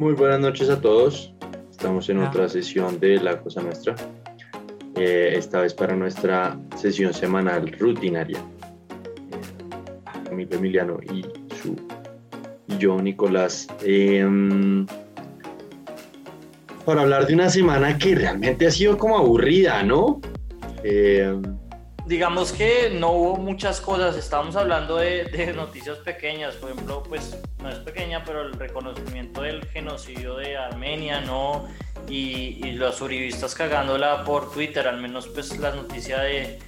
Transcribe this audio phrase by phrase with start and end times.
[0.00, 1.34] Muy buenas noches a todos.
[1.72, 3.96] Estamos en otra sesión de La Cosa Nuestra.
[4.94, 8.38] Eh, esta vez para nuestra sesión semanal rutinaria.
[10.24, 11.22] Camilo Emiliano y,
[11.60, 11.74] su,
[12.68, 13.66] y yo, Nicolás.
[13.82, 14.86] Em,
[16.84, 20.20] para hablar de una semana que realmente ha sido como aburrida, ¿no?
[20.84, 21.42] Em,
[22.06, 27.36] digamos que no hubo muchas cosas, estábamos hablando de, noticias pequeñas, por ejemplo, pues
[27.68, 31.68] no es pequeña, pero el reconocimiento del genocidio de Armenia, ¿no?
[32.08, 36.58] Y, los uribistas cagándola por Twitter, al menos pues la noticia de,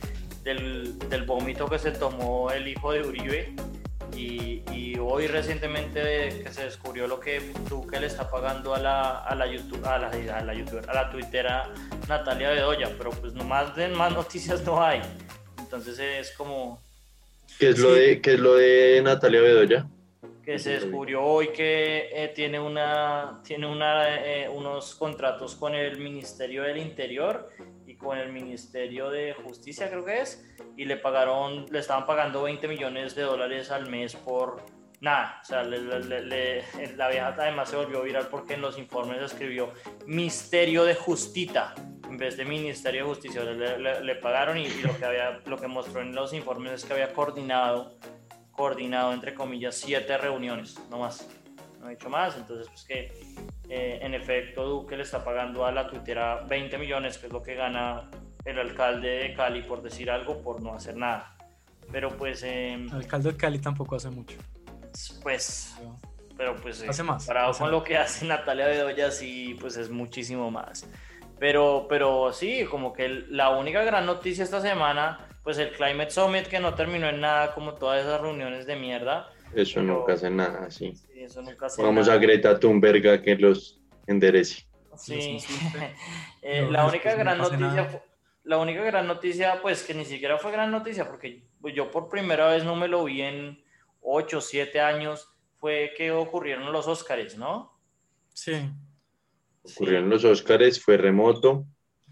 [0.43, 3.55] del, del vómito que se tomó el hijo de Uribe.
[4.17, 9.35] Y, hoy recientemente que se descubrió lo que Duque le está pagando a la, a
[9.35, 11.73] la YouTube, a la, a la, YouTuber, a la tuitera
[12.07, 15.01] Natalia Bedoya, pero pues nomás de más noticias no hay.
[15.59, 16.81] Entonces es como...
[17.59, 19.87] ¿Qué es lo, de, ¿qué es lo de Natalia Bedoya?
[20.45, 25.99] Que se descubrió hoy que eh, tiene, una, tiene una, eh, unos contratos con el
[25.99, 27.51] Ministerio del Interior
[27.87, 32.43] y con el Ministerio de Justicia, creo que es, y le pagaron, le estaban pagando
[32.43, 34.63] 20 millones de dólares al mes por
[35.01, 35.41] nada.
[35.43, 35.63] O sea,
[36.97, 39.73] la vieja además se volvió viral porque en los informes escribió
[40.07, 41.75] Misterio de Justita
[42.11, 43.43] en vez de Ministerio de Justicia.
[43.45, 47.13] Le, pagaron y, lo, que había, lo que mostró en los informes es que había
[47.13, 47.97] coordinado,
[48.61, 51.27] coordinado entre comillas, siete reuniones, no más.
[51.81, 53.11] No ha hecho más, entonces pues que
[53.71, 57.43] eh, en efecto Duque le está pagando a la tuitera 20 millones, que es lo
[57.43, 58.11] que gana
[58.45, 61.35] el alcalde de Cali por decir algo, por no hacer nada.
[61.91, 62.43] Pero pues...
[62.43, 64.37] Em, el alcalde de Cali tampoco hace mucho.
[65.23, 65.75] Pues...
[66.37, 66.87] Pero pues...
[66.87, 67.25] Hace más.
[67.25, 70.87] Comparado con lo que hace Natalia Bedoya, sí, pues es muchísimo más.
[71.39, 76.47] Pero, pero sí, como que la única gran noticia esta semana, pues el Climate Summit
[76.47, 79.33] que no terminó en nada, como todas esas reuniones de mierda.
[79.55, 80.93] Eso nunca hace nada, sí.
[81.15, 84.65] eso nunca hace Vamos a Greta Thunberg a que los enderece.
[84.97, 85.39] Sí,
[86.43, 88.03] eh, la única gran noticia,
[88.45, 91.43] la única gran noticia, pues que ni siquiera fue gran noticia, porque
[91.75, 93.63] yo por primera vez no me lo vi en
[94.03, 97.77] 8 o 7 años, fue que ocurrieron los Óscares, ¿no?
[98.33, 98.71] Sí
[99.63, 101.67] ocurrieron los Oscars, fue remoto.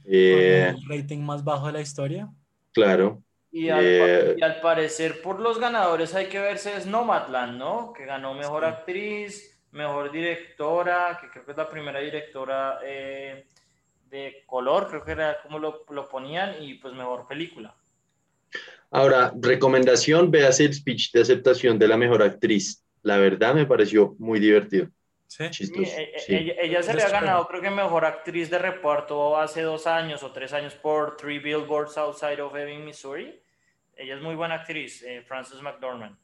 [0.05, 2.28] Eh, el rating más bajo de la historia.
[2.72, 3.22] Claro.
[3.50, 7.92] Eh, y al, parecer por los ganadores hay que verse es Nomadland, ¿no?
[7.94, 13.47] Que ganó mejor actriz, mejor directora, que creo que es la primera directora eh,
[14.10, 17.75] de color, creo que era como lo, lo, ponían, y pues mejor película.
[18.91, 22.84] Ahora, recomendación, veas el speech de aceptación de la mejor actriz.
[23.03, 24.88] La verdad me pareció muy divertido.
[25.28, 25.44] Sí.
[25.44, 29.87] Eh, eh, ella, se le ha ganado, creo que mejor actriz de reparto hace dos
[29.87, 33.38] años o tres años por Three Billboards Outside of Ebbing, Missouri.
[33.94, 36.17] Ella es muy buena actriz, eh, Frances McDormand.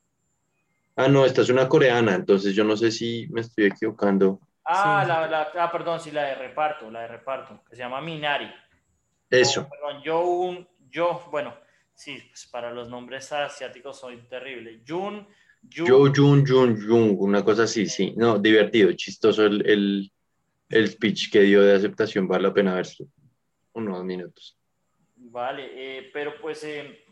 [0.96, 4.40] Ah, no, esta es una coreana, entonces yo no sé si me estoy equivocando.
[4.64, 8.50] Ah, la, ah, perdón, sí, la de reparto, la de reparto, que se llama Minari.
[9.28, 9.68] Eso.
[9.68, 11.54] perdón, yo, yo, bueno,
[11.92, 14.82] sí, pues para los nombres asiáticos soy terrible.
[14.86, 15.28] Jun
[15.68, 18.12] yo, Jun, Jun, Jun, una cosa así, sí.
[18.16, 20.10] No, divertido, chistoso el,
[20.68, 23.06] el, speech que dio de aceptación, vale la pena verlo.
[23.72, 24.56] Unos minutos.
[25.16, 27.04] Vale, eh, pero pues eh,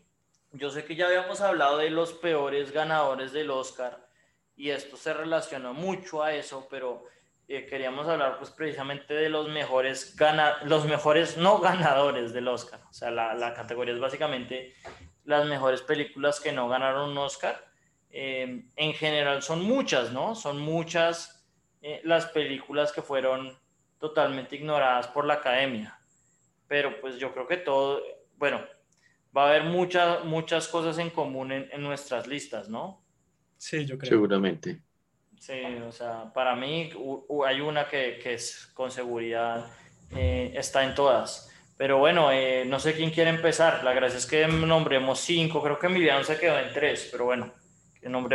[0.51, 4.07] yo sé que ya habíamos hablado de los peores ganadores del Oscar
[4.55, 7.05] y esto se relaciona mucho a eso, pero
[7.47, 12.81] eh, queríamos hablar pues precisamente de los mejores, gana los mejores no ganadores del Oscar.
[12.89, 14.73] O sea, la, la categoría es básicamente
[15.25, 17.72] las mejores películas que no ganaron un Oscar
[18.15, 20.35] eh, en general son muchas, ¿no?
[20.35, 21.43] Son muchas
[21.81, 23.57] eh, las películas que fueron
[23.97, 25.99] totalmente ignoradas por la academia.
[26.67, 28.03] Pero pues yo creo que todo,
[28.37, 28.61] bueno,
[29.35, 33.03] va a haber muchas, muchas cosas en común en, nuestras listas, ¿no?
[33.57, 34.11] Sí, yo creo.
[34.11, 34.83] Seguramente.
[35.39, 36.91] Sí, o sea, para mí
[37.47, 39.65] hay una que, que es con seguridad
[40.15, 41.49] eh, está en todas.
[41.77, 42.29] Pero bueno,
[42.67, 43.83] no sé quién quiere empezar.
[43.83, 45.63] La gracia es que nombremos cinco.
[45.63, 47.62] Creo que Emiliano se quedó en tres, pero bueno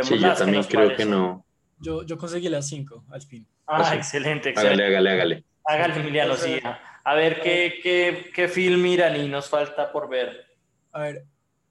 [0.03, 1.45] sí, yo también creo que no.
[1.79, 3.47] Yo, yo conseguí las cinco al fin.
[3.65, 4.83] Ah, excelente, excelente.
[4.83, 5.43] Hágale, hágale, hágale.
[5.65, 6.59] Hágale, Emiliano, sí.
[7.03, 10.45] A ver qué, qué, qué film miran y nos falta por ver.
[10.91, 11.25] A ver,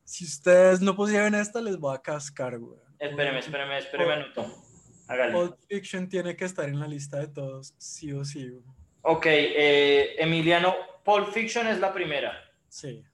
[0.05, 2.79] si ustedes no pusieron esta, les voy a cascar, güey.
[2.99, 4.65] Espéreme, espéreme, espéreme un minuto.
[5.09, 5.33] Hágale.
[5.33, 8.49] Pulp Fiction tiene que estar en la lista de todos, sí o sí.
[8.49, 8.62] Güey.
[9.03, 10.75] Ok, eh, Emiliano,
[11.05, 12.33] Pulp Fiction es la primera.
[12.69, 13.05] Sí.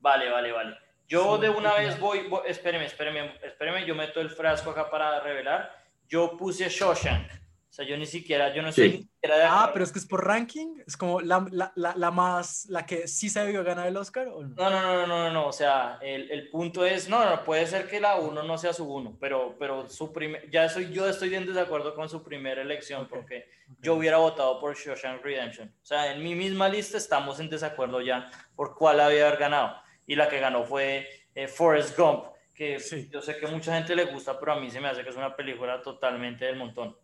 [0.00, 0.76] Vale, vale, vale.
[1.10, 5.18] Yo de una vez voy, voy, espéreme, espéreme, espéreme, yo meto el frasco acá para
[5.18, 5.74] revelar.
[6.08, 7.26] Yo puse Shawshank.
[7.68, 9.98] O sea, yo ni siquiera, yo no sé ni siquiera de Ah, pero es que
[9.98, 13.64] es por ranking, es como la, la, la, la, más, la que sí se debió
[13.64, 14.54] ganar el Oscar ¿o no?
[14.54, 17.66] No, no, no, no, no, no, o sea, el, el punto es, no, no, puede
[17.66, 21.08] ser que la uno no sea su uno, pero, pero su primer, ya soy, yo
[21.08, 23.48] estoy en desacuerdo con su primera elección, porque
[23.80, 25.68] yo hubiera votado por Shawshank Redemption.
[25.68, 29.76] O sea, en mi misma lista estamos en desacuerdo ya por cuál había ganado.
[30.06, 32.24] Y la que ganó fue eh, Forrest Gump,
[32.54, 32.78] que
[33.10, 35.16] yo sé que mucha gente le gusta, pero a mí se me hace que es
[35.16, 36.96] una película totalmente del montón.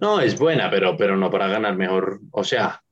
[0.00, 2.20] No, es buena, pero, pero no para ganar mejor.
[2.30, 2.82] O sea,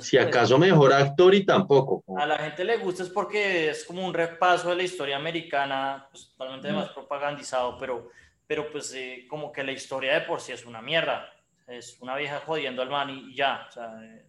[0.00, 2.02] si acaso mejor actor y tampoco.
[2.16, 6.08] A la gente le gusta es porque es como un repaso de la historia americana,
[6.10, 8.10] pues, totalmente más propagandizado, pero,
[8.46, 11.32] pero pues eh, como que la historia de por sí es una mierda.
[11.66, 13.66] Es una vieja jodiendo al man y ya.
[13.68, 14.26] O sea, eh,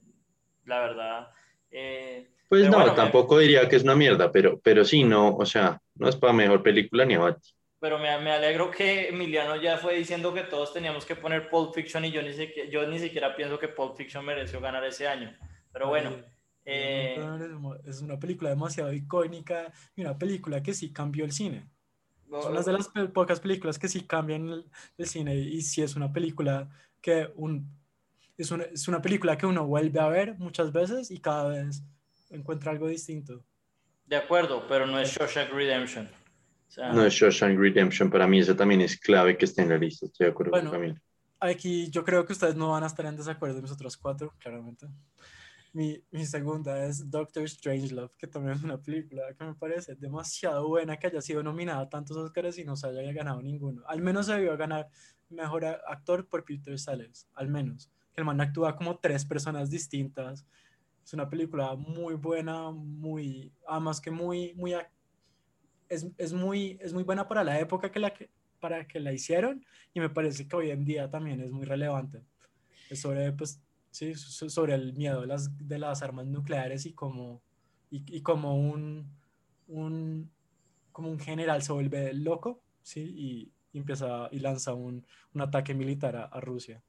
[0.65, 1.31] la verdad.
[1.71, 5.79] Eh, pues no, tampoco diría que es una mierda, pero, pero sí, no, o sea,
[5.95, 7.51] no es para mejor película ni abati.
[7.79, 11.75] Pero me, me, alegro que Emiliano ya fue diciendo que todos teníamos que poner Pulp
[11.75, 15.07] Fiction y yo ni, siquiera, yo ni siquiera pienso que Pulp Fiction mereció ganar ese
[15.07, 15.31] año.
[15.71, 16.11] Pero bueno.
[16.65, 17.17] Eh,
[17.85, 21.69] es una película demasiado icónica y una película que sí cambió el cine.
[22.31, 24.65] es una de las pocas películas que sí cambian el,
[24.97, 26.69] el cine y sí es una película
[27.01, 27.71] que un,
[28.37, 31.83] es, una, es una película que uno vuelve a ver muchas veces y cada vez
[32.29, 33.43] encuentra algo distinto.
[34.05, 36.09] De acuerdo, pero no es Shawshank Redemption.
[36.77, 40.05] no es Shawshank Redemption, para mí eso también es clave que esté en la lista,
[40.05, 41.01] estoy de acuerdo bueno, con
[41.41, 44.87] Aquí yo creo que ustedes no van a estar en desacuerdo de nosotros cuatro, claramente.
[45.71, 50.67] Mi, mi, segunda es Doctor Strangelove, que también es una película que me parece demasiado
[50.67, 53.83] buena que haya sido nominada a tantos Oscars y no se haya ganado ninguno.
[53.87, 54.89] Al menos se debió ganar
[55.29, 57.89] mejor actor por Peter Sellers, al menos.
[58.13, 60.45] Que el man actúa como tres personas distintas
[61.09, 64.75] es una película muy buena, muy, además que muy, muy,
[65.89, 68.13] es, es, muy, es muy buena para la época que la,
[68.59, 72.21] para que la hicieron y me parece que hoy en día también es muy relevante.
[72.91, 73.59] Es sobre, pues,
[73.89, 77.41] sí, sobre el miedo de las, de las armas nucleares y como,
[77.89, 79.11] y, y como un,
[79.67, 80.29] un,
[80.91, 83.01] como un general se vuelve loco, ¿sí?
[83.01, 86.83] Y, empieza y lanza un, un ataque militar a Rusia.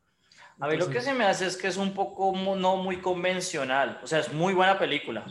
[0.59, 4.01] A mí lo que se me hace es que es un poco no muy convencional.
[4.03, 5.25] O sea, es muy buena película,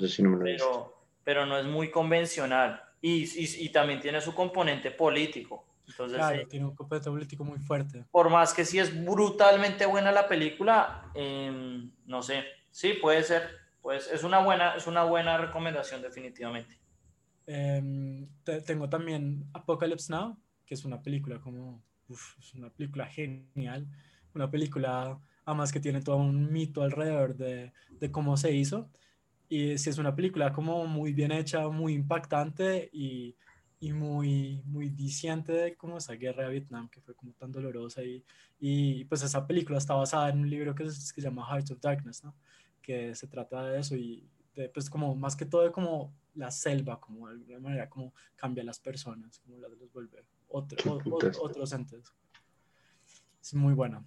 [0.44, 2.82] pero, pero no es muy convencional.
[3.02, 5.66] Y, y, y, también tiene su componente político.
[5.88, 8.06] Entonces, claro, tiene un componente político muy fuerte.
[8.12, 12.44] Por más que sí es brutalmente buena la película, eh, no sé.
[12.72, 13.50] Sí, puede ser.
[13.82, 16.78] Pues es una buena, es una buena recomendación, definitivamente.
[17.48, 18.28] Eh,
[18.66, 21.82] tengo también Apocalypse Now, que es una película como.
[22.10, 23.88] Uf, es una película genial
[24.34, 28.90] una película, además que tiene todo un mito alrededor de, de cómo se hizo.
[29.48, 33.36] Y si es una película como muy bien hecha, muy impactante y,
[33.80, 38.04] y muy, muy diciente de cómo esa guerra de Vietnam, que fue como tan dolorosa.
[38.04, 38.24] Y,
[38.60, 41.72] y pues esa película está basada en un libro que se, que se llama Hearts
[41.72, 42.36] of Darkness, ¿no?
[42.82, 46.50] que se trata de eso y de, pues como más que todo de como la
[46.50, 51.00] selva, como de alguna manera como cambia las personas, como las los vuelve otro,
[51.42, 52.12] otros entes.
[53.42, 54.04] Es muy buena.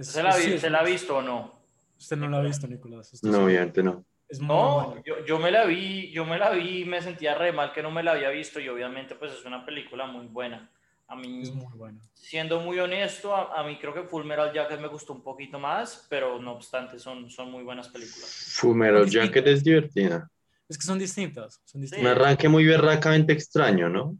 [0.00, 1.56] ¿Se, la, ¿Se la ha visto o no?
[1.98, 3.18] Usted no la ha visto, Nicolás.
[3.22, 4.04] no, obviamente no.
[4.40, 7.72] no, yo, yo, me la vi, yo me la vi y me sentía re mal
[7.72, 10.70] que no me la había visto y obviamente pues es una película muy buena.
[11.08, 12.00] A mí, es muy buena.
[12.14, 16.04] siendo muy honesto, a, mí creo que Full Metal Jacket me gustó un poquito más,
[16.10, 18.56] pero no obstante son, son muy buenas películas.
[18.56, 20.28] Full Metal Jacket es divertida.
[20.68, 21.62] Es que son distintas.
[21.64, 22.04] Son distintas.
[22.04, 24.18] Un arranque muy berracamente extraño, ¿no?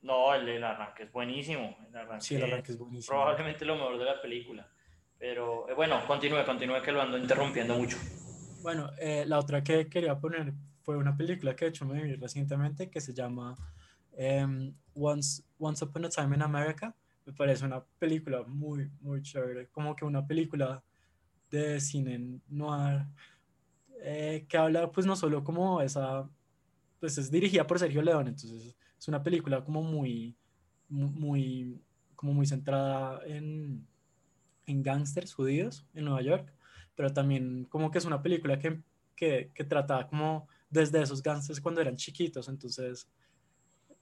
[0.00, 1.76] No, el, el arranque es buenísimo.
[1.90, 3.14] El arranque sí, el arranque es buenísimo.
[3.14, 4.66] Probablemente lo mejor de la película.
[5.18, 7.96] Pero eh, bueno, continúe, continúe que lo ando interrumpiendo mucho.
[8.62, 12.14] Bueno, eh, la otra que quería poner fue una película que he hecho me vi
[12.14, 13.56] recientemente que se llama
[14.16, 16.94] em, Once, Once Upon a Time in America.
[17.26, 19.68] Me parece una película muy, muy chévere.
[19.68, 20.82] Como que una película
[21.50, 23.06] de cine noir
[24.00, 26.28] eh, que habla pues no solo como esa,
[27.00, 30.36] pues es dirigida por Sergio León, entonces es una película como muy,
[30.88, 31.80] muy,
[32.14, 33.86] como muy centrada en
[34.68, 36.52] en gángsters judíos en Nueva York,
[36.94, 38.80] pero también como que es una película que,
[39.16, 43.08] que, que trata como desde esos gángsters cuando eran chiquitos, entonces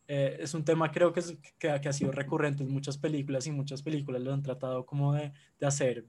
[0.08, 3.46] eh, es un tema creo que, es, que, que, ha sido recurrente en muchas películas
[3.46, 6.04] y muchas películas lo han tratado como de, de hacer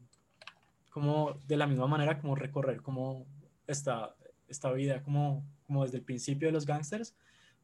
[0.90, 3.28] como de la misma manera como recorrer como
[3.68, 4.16] esta,
[4.48, 7.16] esta vida como, como desde el principio de los gángsters,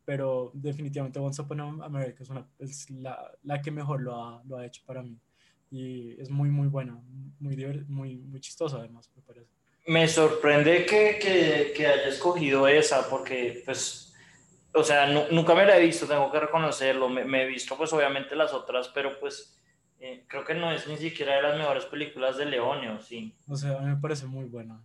[0.05, 4.43] pero definitivamente Once Upon a America es, una, es la, la, que mejor lo ha,
[4.43, 5.17] lo ha hecho para mí
[5.73, 7.01] y es muy, muy buena,
[7.39, 9.49] muy, muy, muy chistosa además, me parece.
[9.87, 14.13] Me sorprende que, que, que haya escogido esa porque, pues,
[14.71, 17.91] o sea, nunca me la he visto, tengo que reconocerlo, me, me he visto pues
[17.91, 19.59] obviamente las otras, pero pues
[19.99, 23.35] eh, creo que no es ni siquiera de las mejores películas de Leone, sí?
[23.47, 24.79] O sea, a mí me parece muy buena.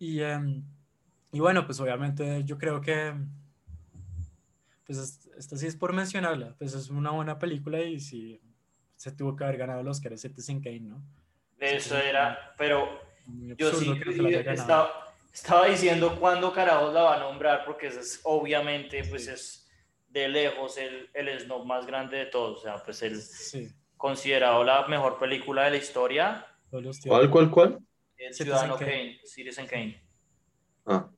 [0.00, 0.62] Y, eh,
[1.30, 3.14] y bueno, pues obviamente yo creo que,
[4.84, 8.40] pues esta sí es por mencionarla, pues es una buena película y sí,
[9.02, 11.02] se tuvo que haber ganado el Oscar, ese Citizen Kane, ¿no?
[11.58, 13.00] Eso era, pero
[13.56, 14.02] yo sí
[14.50, 19.68] estaba, estaba diciendo cuándo carajos la va a nombrar, porque es obviamente, pues es
[20.08, 22.60] de lejos el, el snob más grande de todos.
[22.60, 26.46] O sea, pues el Sí, considerado la mejor película de la historia,
[27.06, 27.78] ¿Cuál, cuál, cuál?
[28.16, 28.92] el Citizen Ciudadano Kane.
[28.92, 30.02] Kane, Citizen Kane.
[30.86, 31.10] Ah,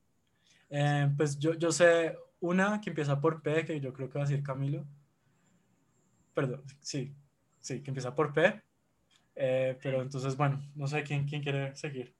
[0.69, 4.25] Eh, pues yo, yo sé una que empieza por P, que yo creo que va
[4.25, 4.85] a decir Camilo.
[6.33, 7.15] Perdón, sí,
[7.65, 8.61] sí, que empieza por P.
[9.35, 12.13] Eh, pero entonces, bueno, no sé quién, quién quiere seguir.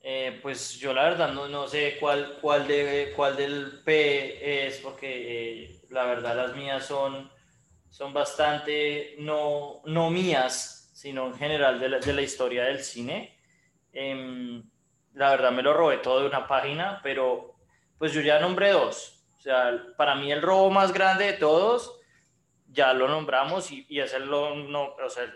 [0.00, 4.78] Eh, pues yo la verdad no, no sé cuál, cuál, de, cuál del P es,
[4.78, 7.28] porque eh, la verdad las mías son,
[7.90, 13.36] son bastante no, no mías, sino en general de la, de la historia del cine.
[13.92, 14.62] Em,
[15.14, 17.56] la verdad me lo robé todo de una página, pero
[17.98, 19.24] pues yo ya nombré dos.
[19.38, 21.95] O sea, para mí el robo más grande de todos
[22.76, 24.28] ya lo nombramos y, y es el,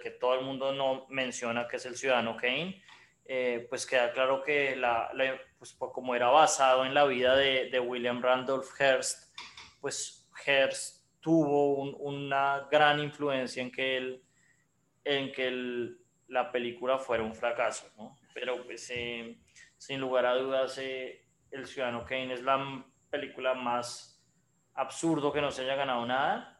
[0.00, 2.82] que todo el mundo no menciona, que es el Ciudadano Kane
[3.24, 7.68] eh, pues queda claro que la, la- pues como era basado en la vida de,
[7.78, 9.36] William Randolph Hearst,
[9.80, 14.24] pues Hearst tuvo un- una gran influencia en que, el,
[15.04, 18.16] en que el- la película fuera un fracaso, ¿no?
[18.34, 19.38] Pero pues eh,
[19.76, 24.20] sin lugar a dudas, eh, El Ciudadano Kane es la película más
[24.74, 26.59] absurdo que no se haya ganado nada.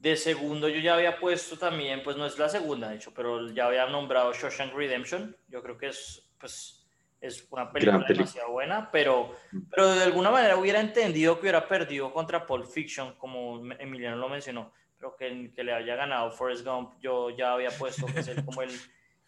[0.00, 3.50] De segundo yo ya había puesto también, pues no es la segunda de hecho, pero
[3.50, 5.36] ya había nombrado Shawshank Redemption.
[5.48, 6.86] Yo creo que es, pues,
[7.20, 9.36] es una película demasiado buena, pero,
[9.70, 14.30] pero de alguna manera hubiera entendido que hubiera perdido contra Pulp Fiction, como Emiliano lo
[14.30, 18.28] mencionó, pero que, que le haya ganado Forrest Gump, yo ya había puesto que es
[18.28, 18.70] el- como el,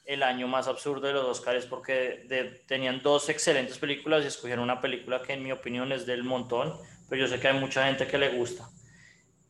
[0.06, 4.64] el año más absurdo de los Oscars porque de- tenían dos excelentes películas y escogieron
[4.64, 6.72] una película que en mi opinión es del montón,
[7.10, 8.64] pero yo sé que hay mucha gente que le gusta.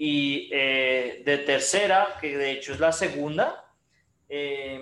[0.05, 3.73] Y eh, de tercera, que de hecho es la segunda,
[4.29, 4.81] eh,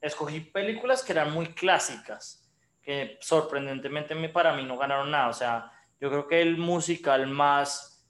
[0.00, 2.50] escogí películas que eran muy clásicas,
[2.80, 5.28] que sorprendentemente me- para mí no ganaron nada.
[5.28, 8.08] O sea, yo creo que el musical más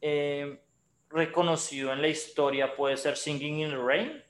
[0.00, 0.62] eh,
[1.08, 4.24] reconocido en la historia puede ser Singing in the Rain.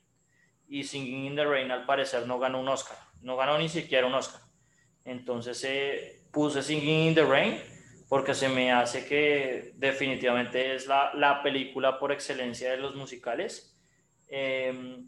[0.66, 2.96] Y Singing in the Rain al parecer no ganó un Oscar.
[3.20, 4.40] No ganó ni siquiera un Oscar.
[5.04, 7.60] Entonces eh, puse Singing in the Rain
[8.10, 13.80] porque se me hace que definitivamente es la, la película por excelencia de los musicales.
[14.26, 15.04] Eh,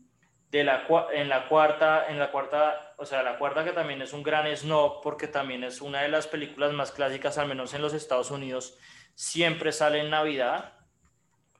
[0.52, 4.12] de la, en la cuarta, en la cuarta, o sea, la cuarta que también es
[4.12, 7.82] un gran snob porque también es una de las películas más clásicas, al menos en
[7.82, 8.78] los Estados Unidos,
[9.16, 10.74] siempre sale en Navidad.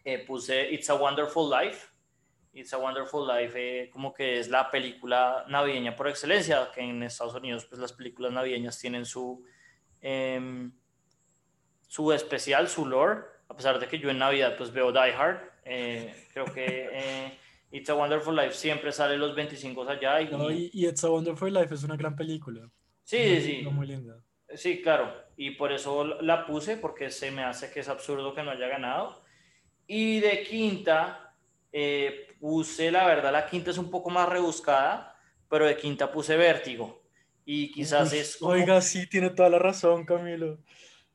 [0.04, 1.88] Eh, puse It's a Wonderful Life.
[2.52, 7.02] It's a Wonderful Life eh, como que es la película navideña por excelencia, que en
[7.02, 9.44] Estados Unidos pues las películas navideñas tienen su,
[10.00, 10.70] em,
[11.92, 13.20] su especial, su lore,
[13.50, 17.38] a pesar de que yo en Navidad pues veo Die Hard, eh, creo que eh,
[17.70, 21.10] It's a Wonderful Life siempre sale los 25 allá y, No, y, y It's a
[21.10, 22.66] Wonderful Life es una gran película.
[23.04, 24.24] sí, Una sí, Muy linda.
[24.54, 28.42] Sí, claro, y por eso la puse, porque se me hace que es absurdo que
[28.42, 29.22] no haya ganado.
[29.86, 31.34] Y de quinta,
[31.72, 35.14] eh, puse, la verdad, la quinta es un poco más rebuscada,
[35.50, 37.02] pero de quinta puse Vértigo.
[37.44, 40.58] Y quizás es como- Oiga, sí, tiene toda la razón, Camilo.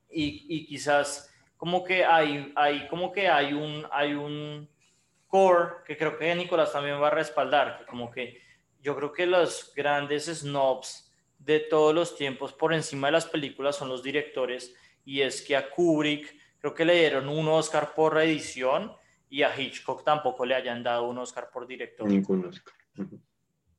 [0.10, 4.70] Y, y quizás como que hay, hay como que hay un, hay un
[5.28, 8.42] core que creo que Nicolás también va a respaldar, que como que
[8.80, 13.76] yo creo que los grandes snobs de todos los tiempos por encima de las películas
[13.76, 18.14] son los directores y es que a Kubrick creo que le dieron un Oscar por
[18.14, 18.94] reedición
[19.30, 22.08] y a Hitchcock tampoco le hayan dado un Oscar por director.
[22.08, 22.74] ningún Oscar.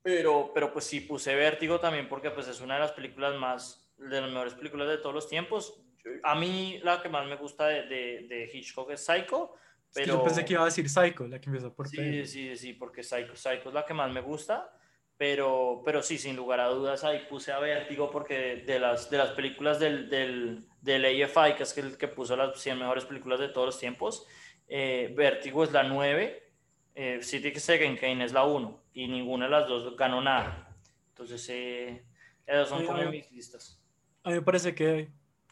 [0.03, 3.91] Pero, pero pues sí, puse Vértigo también porque pues es una de las películas más,
[3.99, 5.83] de las mejores películas de todos los tiempos.
[6.23, 9.55] A mí la que más me gusta de, de, de Hitchcock es Psycho,
[9.91, 10.15] Es que pero...
[10.19, 13.03] yo pensé que iba a decir Psycho, la que empieza por Sí, sí, sí, porque
[13.03, 14.73] Psycho, Psycho es la que más me gusta,
[15.17, 19.19] pero, pero sí, sin lugar a dudas ahí puse a Vértigo porque de las, de
[19.19, 23.41] las películas del, del, del AFI, que es el que puso las 100 mejores películas
[23.41, 24.27] de todos los tiempos,
[24.69, 26.53] eh, Vértigo es la 9,
[26.95, 30.77] eh, Citizen Kane es la 1 y ninguna de las dos ganó nada.
[31.11, 32.05] Entonces, eh,
[32.47, 33.83] esas son como mis listas.
[34.23, 35.09] A mí me parece que,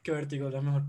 [0.06, 0.84] que Vértigo es la mejor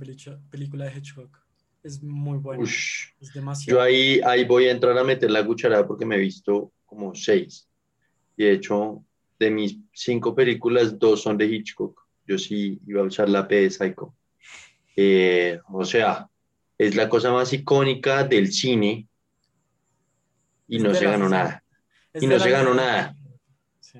[0.51, 1.35] película de Hitchcock.
[1.81, 2.61] Es muy buena.
[2.61, 3.07] Ush.
[3.19, 3.79] Es demasiado.
[3.79, 7.15] Yo ahí, ahí voy a entrar a meter la cucharada porque me he visto como
[7.15, 7.67] seis.
[8.35, 9.03] Y de hecho,
[9.39, 11.99] de mis cinco películas, dos son de Hitchcock.
[12.27, 14.13] Yo sí iba a usar la P de Psycho.
[14.95, 16.29] Eh, o sea,
[16.77, 19.07] es la cosa más icónica del cine
[20.67, 21.63] y Es no se ganó nada.
[22.13, 23.15] Y no se ganó nada.
[23.79, 23.99] Sí.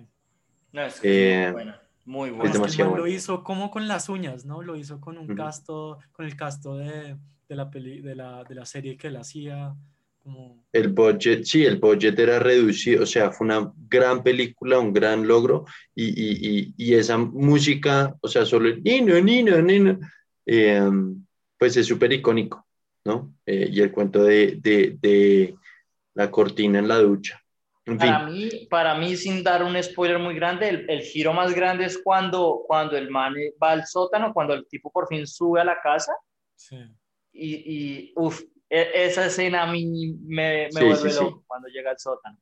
[0.71, 3.15] No, es que es Eh, muy buena, muy demasiado man lo bueno.
[3.15, 4.61] hizo como con las uñas, ¿no?
[4.61, 5.35] Lo hizo con un Ujú.
[5.35, 9.17] casto, con el casto de, de la peli, de la, de la serie que él
[9.17, 9.75] hacía.
[10.19, 10.65] Como...
[10.71, 15.27] El budget, sí, el budget era reducido, o sea, fue una gran película, un gran
[15.27, 19.99] logro, y, y, y, y esa música, o sea, solo el nino, nino, nino,
[20.45, 20.89] eh,
[21.57, 22.65] pues es súper icónico,
[23.05, 23.35] ¿no?
[23.45, 25.55] Eh, y el cuento de, de, de,
[26.13, 27.41] la cortina en la ducha.
[27.87, 31.53] En para, mí, para mí, sin dar un spoiler muy grande, el, el, giro más
[31.53, 35.61] grande es cuando, cuando el man va al sótano, cuando el tipo por fin sube
[35.61, 36.13] a la casa.
[36.55, 36.75] Sí.
[37.31, 41.69] Y, y uff, e, esa escena a mí me, me sí, vuelve sí, loco cuando
[41.69, 42.37] llega al sótano.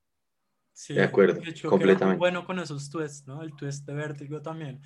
[0.73, 2.17] Sí, de acuerdo, de hecho, completamente.
[2.17, 3.43] bueno con esos twists, ¿no?
[3.43, 4.81] El twist de Vértigo también.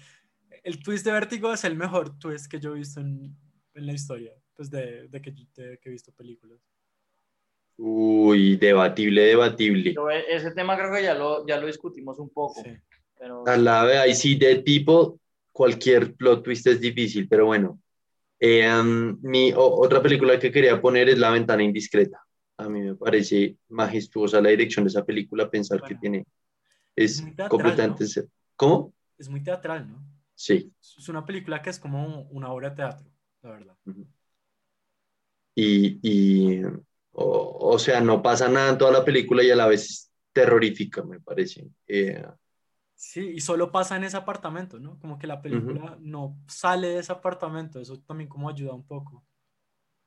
[0.63, 3.33] El twist de Vértigo es el mejor twist que yo he visto en,
[3.73, 6.59] en la historia, pues de, de, que, de, que he visto películas.
[7.81, 9.93] Uy, debatible, debatible.
[9.93, 12.61] Yo, e, ese tema creo que ya lo, ya lo discutimos un poco.
[12.61, 12.71] Sí.
[13.17, 13.47] Pero...
[13.47, 15.17] A la vez, ahí sí, de tipo,
[15.53, 17.79] cualquier plot twist es difícil, pero bueno.
[18.37, 22.21] Eh, um, mi o, otra película que quería poner es La ventana indiscreta.
[22.57, 26.25] A mí me parece majestuosa la dirección de esa película, pensar bueno, que tiene...
[26.97, 28.03] Es, es teatral, completamente...
[28.03, 28.23] ¿no?
[28.57, 28.93] ¿Cómo?
[29.17, 30.03] Es muy teatral, ¿no?
[30.35, 30.69] Sí.
[30.81, 33.07] Es una película que es como una obra de teatro,
[33.41, 33.77] la verdad.
[33.85, 34.07] Uh -huh.
[35.55, 36.61] Y, y
[37.19, 40.11] o, o, sea, no pasa nada en toda la película y a la vez es
[40.33, 41.67] terrorífica, me parece.
[41.87, 42.23] Eh,
[42.99, 44.99] Sí, y solo pasa en ese apartamento, ¿no?
[44.99, 45.99] Como que la película uh -huh.
[46.01, 49.25] no sale de ese apartamento, eso también como ayuda un poco.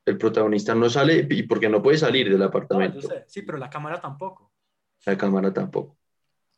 [0.05, 2.97] El protagonista no sale y porque no puede salir del apartamento.
[2.97, 3.23] No, yo sé.
[3.25, 4.51] Sí, pero la cámara tampoco.
[5.07, 5.97] La cámara tampoco.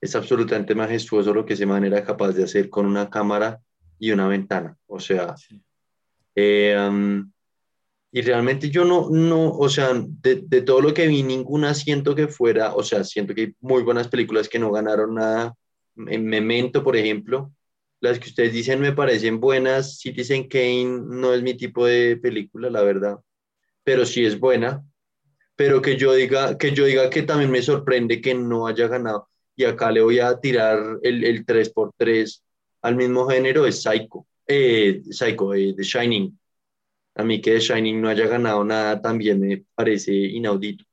[0.01, 3.61] Es absolutamente majestuoso lo que ese man era capaz de hacer con una cámara
[3.97, 4.77] y una ventana.
[4.87, 5.63] O sea, sí.
[6.35, 7.31] eh, um,
[8.15, 12.15] y realmente yo no, no o sea, de, de, todo lo que vi, ninguna siento
[12.15, 15.53] que fuera, o sea, siento que hay muy buenas películas que no ganaron nada
[15.97, 17.51] en Memento, por ejemplo,
[17.99, 19.99] las que ustedes dicen me parecen buenas.
[19.99, 23.17] Citizen Kane no es mi tipo de película, la verdad,
[23.83, 24.81] pero sí es buena.
[25.57, 29.27] Pero que yo diga que, yo diga que también me sorprende que no haya ganado.
[29.57, 32.41] Y acá le voy a tirar el, el 3x3
[32.81, 36.39] al mismo género, es Psycho, eh, Psycho, eh, The Shining.
[37.15, 40.83] A mí que The Shining no haya ganado nada también me parece inaudito.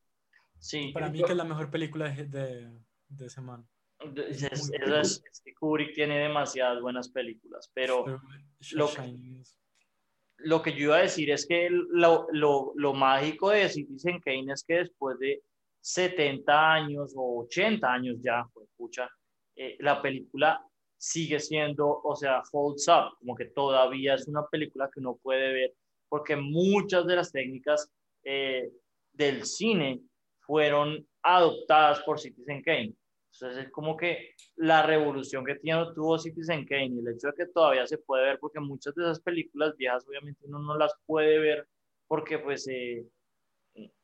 [0.59, 2.71] Sí, para mí que es la mejor película de, de,
[3.09, 3.67] de semana.
[4.29, 8.21] Es, es, es, es, que Kubrick tiene demasiadas buenas películas, pero, pero
[8.73, 8.91] lo,
[10.39, 14.53] lo, que yo iba a decir es que lo, lo, lo, mágico de Citizen Kane
[14.53, 15.43] es que después de
[15.81, 19.09] 70 años o 80 años ya, pues, escucha,
[19.57, 20.65] eh, la película
[20.97, 25.53] sigue siendo, o sea, holds up, como que todavía es una película que uno puede
[25.53, 25.75] ver,
[26.13, 27.91] porque muchas de las técnicas
[28.23, 28.71] eh,
[29.13, 30.03] del cine
[30.41, 32.95] fueron adoptadas por Citizen Kane
[33.33, 35.59] entonces es como que la revolución que
[35.95, 39.05] tuvo Citizen Kane y el hecho de que todavía se puede ver, porque muchas de
[39.05, 41.67] esas películas viejas obviamente uno no las puede ver
[42.07, 43.07] porque pues, eh,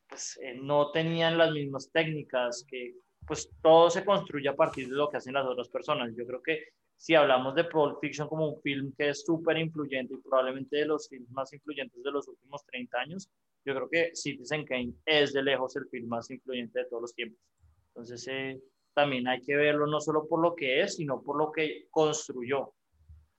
[0.09, 2.95] pues eh, no tenían las mismas técnicas, que
[3.27, 6.15] pues todo se construye a partir de lo que hacen las otras personas.
[6.17, 6.69] Yo creo que
[6.99, 10.87] si hablamos de Pulp Fiction como un film que es súper influyente y probablemente de
[10.87, 13.31] los films más influyentes de los últimos 30 años,
[13.65, 17.15] yo creo que Citizen Kane es de lejos el film más influyente de todos los
[17.15, 17.41] tiempos.
[17.89, 18.61] Entonces, eh,
[18.95, 22.75] también hay que verlo no solo por lo que es, sino por lo que construyó.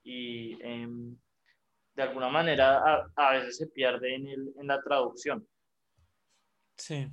[0.02, 0.88] Y eh,
[1.94, 5.46] de alguna manera a, a, veces se pierde en, el, en la traducción.
[6.76, 7.06] Sí.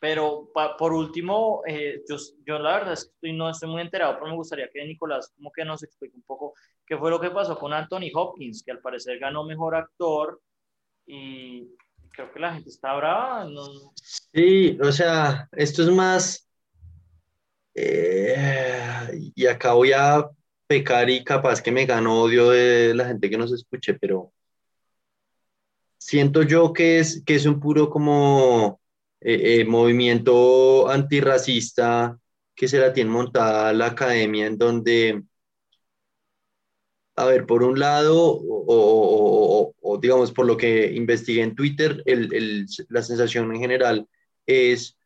[0.00, 3.82] Pero pa, por último, eh, yo, yo, la verdad es que estoy, no estoy muy
[3.82, 6.54] enterado, pero me gustaría que Nicolás como que nos explique un poco
[6.86, 10.40] qué fue lo que pasó con Anthony Hopkins, que al parecer ganó mejor actor
[11.06, 11.66] y
[12.12, 13.44] creo que la gente está brava.
[13.44, 13.92] No...
[13.94, 16.48] Sí, o sea, esto es más.
[17.74, 20.28] Eh, y acá voy a
[20.66, 24.32] pecar y capaz que me gano odio de la gente que nos escuche, pero
[25.96, 28.80] siento yo que es, que es un puro como
[29.20, 32.18] eh, eh, movimiento antirracista
[32.54, 35.22] que se la tiene montada la academia en donde
[37.18, 41.56] a ver, por un lado, o, o, o, o, digamos, por lo que investigué en
[41.56, 44.08] Twitter, el, el, la sensación en general
[44.46, 44.96] es,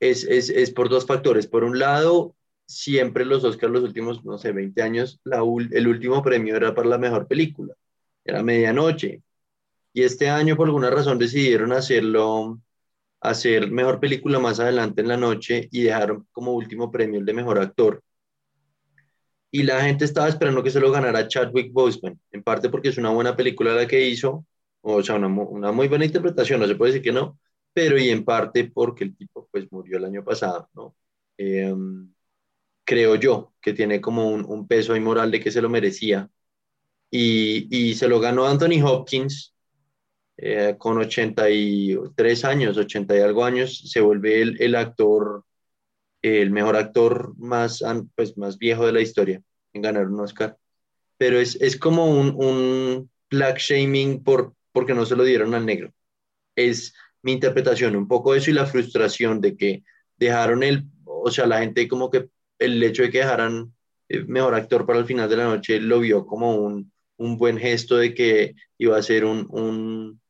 [0.00, 1.46] es, es, es, por dos factores.
[1.46, 2.34] Por un lado,
[2.66, 6.88] siempre los Oscars, los últimos, no sé, 20 años, la, el último premio era para
[6.88, 7.74] la mejor película,
[8.24, 9.22] era medianoche.
[9.92, 12.60] Y este año, por alguna razón, decidieron hacerlo,
[13.20, 17.34] hacer mejor película más adelante en la noche y dejaron como último premio el de
[17.34, 18.02] mejor actor
[19.50, 22.98] y la gente estaba esperando que se lo ganara Chadwick Boseman, en parte porque es
[22.98, 24.44] una buena película la que hizo,
[24.82, 25.28] o sea, una,
[25.72, 27.38] muy buena interpretación, no se puede decir que no,
[27.72, 30.94] pero y en parte porque el tipo pues murió el año pasado, ¿no?
[31.38, 31.74] Eh,
[32.84, 36.30] creo yo que tiene como un, un, peso ahí moral de que se lo merecía
[37.10, 39.55] y, y se lo ganó Anthony Hopkins
[40.38, 45.44] eh, con 83 años, 80 y algo años, se vuelve el, actor,
[46.22, 47.82] el mejor actor más,
[48.14, 50.56] pues, más viejo de la historia en ganar un Oscar.
[51.18, 55.64] Pero es, es como un, un black shaming por, porque no se lo dieron al
[55.64, 55.92] negro.
[56.54, 59.82] Es mi interpretación, un poco eso y la frustración de que
[60.16, 63.74] dejaron el, o sea, la gente como que el hecho de que dejaran
[64.08, 67.58] el mejor actor para el final de la noche lo vio como un, un buen
[67.58, 70.20] gesto de que iba a ser un, un,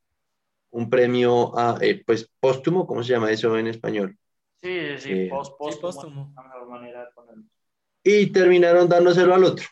[0.77, 4.15] un premio a, eh, pues póstumo, ¿cómo se llama eso en español?
[4.61, 6.33] Sí, sí, Eh, post, Sí, póstumo,
[6.69, 7.43] manera de.
[8.03, 9.65] Y terminaron dándoselo al otro.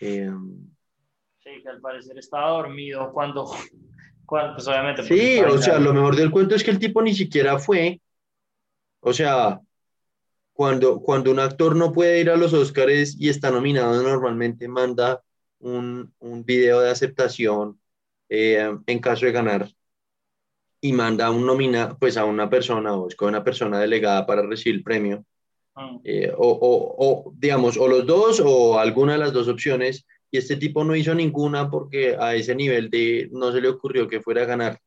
[0.00, 0.30] Eh,
[1.42, 3.50] Sí, que al parecer estaba dormido cuando,
[4.26, 5.02] cuando pues obviamente.
[5.02, 8.02] sí, o sea, lo mejor del cuento es que el tipo ni siquiera fue.
[9.00, 9.60] O sea,
[10.52, 15.22] cuando, cuando un actor no puede ir a los Oscars y está nominado, normalmente manda
[15.58, 17.80] un, un video de aceptación
[18.30, 19.68] eh, en caso de ganar
[20.80, 24.76] y manda un nomina, pues a una persona o escoge una persona delegada para recibir
[24.78, 25.24] el premio.
[25.76, 26.00] Mm.
[26.04, 26.96] eh, o, o-
[27.28, 30.96] o, digamos, o los dos o alguna de las dos opciones, y este tipo no
[30.96, 34.80] hizo ninguna porque a ese nivel de no se le ocurrió que fuera a ganar.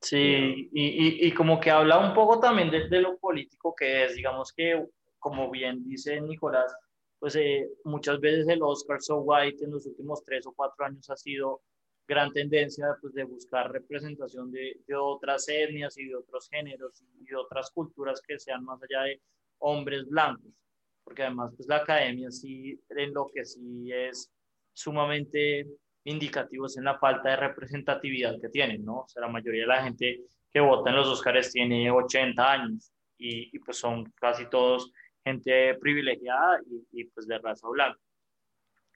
[0.00, 4.04] Sí, y, y, y como que habla un poco también de, de lo político que
[4.04, 4.84] es, digamos que,
[5.18, 6.72] como bien dice Nicolás,
[7.18, 11.10] pues eh, muchas veces el Oscar So White en los últimos tres o cuatro años
[11.10, 11.62] ha sido
[12.08, 17.36] gran tendencia pues, de buscar representación de, otras etnias y de otros géneros y de
[17.36, 19.20] otras culturas que sean más allá de
[19.58, 20.50] hombres blancos,
[21.04, 24.32] porque además pues la academia sí, en lo que sí es
[24.72, 25.66] sumamente
[26.04, 29.00] indicativos en la falta de representatividad que tienen, ¿no?
[29.00, 32.90] O sea, la mayoría de la gente que vota en los Oscars tiene 80 años
[33.18, 34.90] y, y, pues son casi todos
[35.24, 37.98] gente privilegiada y, y pues de raza blanca.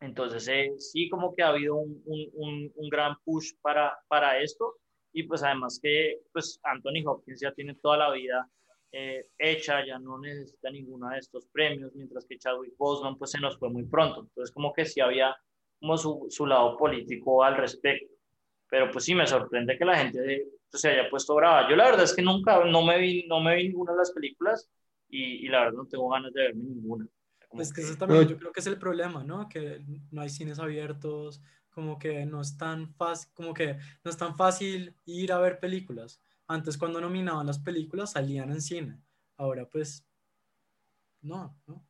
[0.02, 4.40] Entonces, eh, sí como que ha habido un, un, un, un, gran push para, para
[4.40, 4.74] esto
[5.12, 8.50] y pues además que pues Anthony Hopkins ya tiene toda la vida
[8.90, 13.38] eh, hecha, ya no necesita ninguno de estos premios, mientras que Chadwick Boseman pues se
[13.38, 14.22] nos fue muy pronto.
[14.22, 15.36] Entonces como que sí había
[15.78, 18.12] como su, su, lado político al respecto.
[18.68, 21.70] Pero pues sí, me sorprende que la gente pues, se haya puesto brava.
[21.70, 24.10] Yo la verdad es que nunca, no me vi, no me vi ninguna de las
[24.10, 24.68] películas
[25.08, 27.06] y, y la verdad no tengo ganas de verme ninguna.
[27.52, 29.46] Como pues que eso también yo creo que es el problema, ¿no?
[29.46, 34.16] Que no hay cines abiertos, como que no es tan fácil, como que no es
[34.16, 36.18] tan fácil ir a ver películas.
[36.46, 39.02] Antes cuando nominaban las películas salían en cine.
[39.36, 40.02] Ahora pues
[41.20, 41.86] no, ¿no?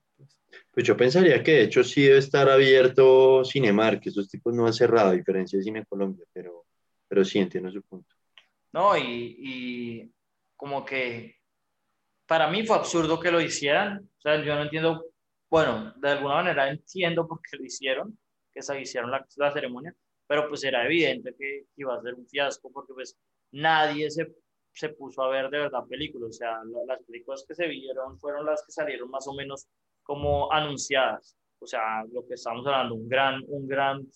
[0.72, 4.66] Pues yo pensaría que de hecho sí debe estar abierto Cinemar, que esos tipos no
[4.66, 6.66] han cerrado, a diferencia de Cine Colombia, pero,
[7.06, 8.16] pero sí entiendo su punto.
[8.72, 10.12] No, y, y,
[10.56, 11.36] como que
[12.26, 14.10] para mí fue absurdo que lo hicieran.
[14.18, 15.11] O sea, yo no entiendo,
[15.52, 18.18] bueno, de alguna manera entiendo por qué lo hicieron,
[18.50, 19.94] que se hicieron la, la ceremonia,
[20.26, 23.18] pero pues era evidente que iba a ser un fiasco porque pues
[23.50, 24.34] nadie se,
[24.72, 26.30] se puso a ver de verdad películas.
[26.30, 29.68] O sea, las películas que se vieron fueron las que salieron más o menos
[30.02, 31.36] como anunciadas.
[31.58, 34.08] O sea, lo que estamos hablando, un gran, un gran,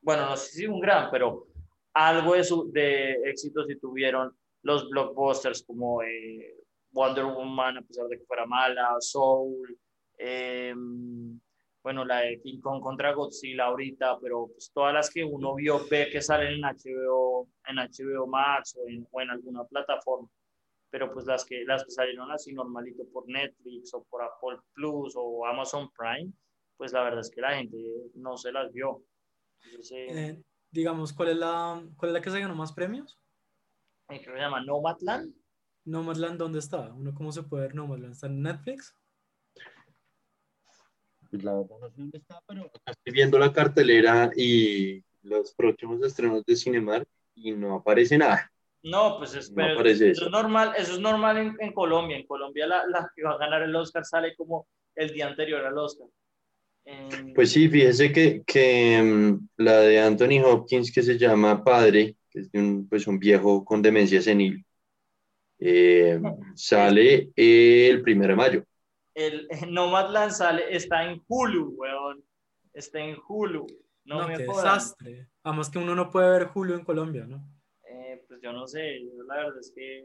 [0.00, 1.46] bueno, no sé si un gran, pero
[1.94, 6.56] algo de, su, de éxito si tuvieron los blockbusters como eh,
[6.90, 9.78] Wonder Woman, a pesar de que fuera mala, Soul,
[10.18, 10.74] eh,
[11.82, 15.80] bueno, la de King Kong contra Godzilla ahorita, pero pues todas las que uno vio,
[15.90, 20.28] ve que salen en HBO, en HBO Max o en, o en alguna plataforma
[20.92, 25.14] pero pues las que, las que salieron así normalito por Netflix o por Apple Plus
[25.16, 26.30] o Amazon Prime,
[26.76, 27.78] pues la verdad es que la gente
[28.14, 29.02] no se las vio.
[29.64, 33.18] Entonces, eh, eh, digamos, ¿cuál es, la, ¿cuál es la que se ganó más premios?
[34.10, 35.34] Eh, creo que se llama Nomadland.
[35.86, 36.92] Nomadland, ¿dónde está?
[36.92, 38.12] ¿Uno cómo se puede ver Nomadland?
[38.12, 38.94] ¿Está en Netflix?
[41.32, 45.54] Pues la verdad no sé dónde está, pero acá estoy viendo la cartelera y los
[45.54, 48.52] próximos estrenos de Cinemar y no aparece nada.
[48.84, 50.26] No, pues es, No pero aparece eso eso.
[50.26, 52.16] es normal, eso es normal en, en Colombia.
[52.16, 54.66] En Colombia la, la, que va a ganar el Oscar sale como
[54.96, 56.08] el día anterior al Oscar.
[56.84, 62.16] En- Pues sí, fíjese que, que mm, la de Anthony Hopkins que se llama Padre,
[62.30, 64.64] que es de un, pues un viejo con demencia senil,
[65.60, 66.20] eh,
[66.56, 68.64] sale el primero de mayo.
[69.14, 72.24] El Nomadland sale, está en Hulu, weón.
[72.72, 73.66] Está en Hulu.
[74.04, 74.64] No, No, me qué jodan.
[74.64, 75.28] desastre.
[75.44, 77.44] Además que uno no puede ver Julio en Colombia, ¿no?
[77.88, 80.04] Eh, pues yo no sé, yo la verdad es que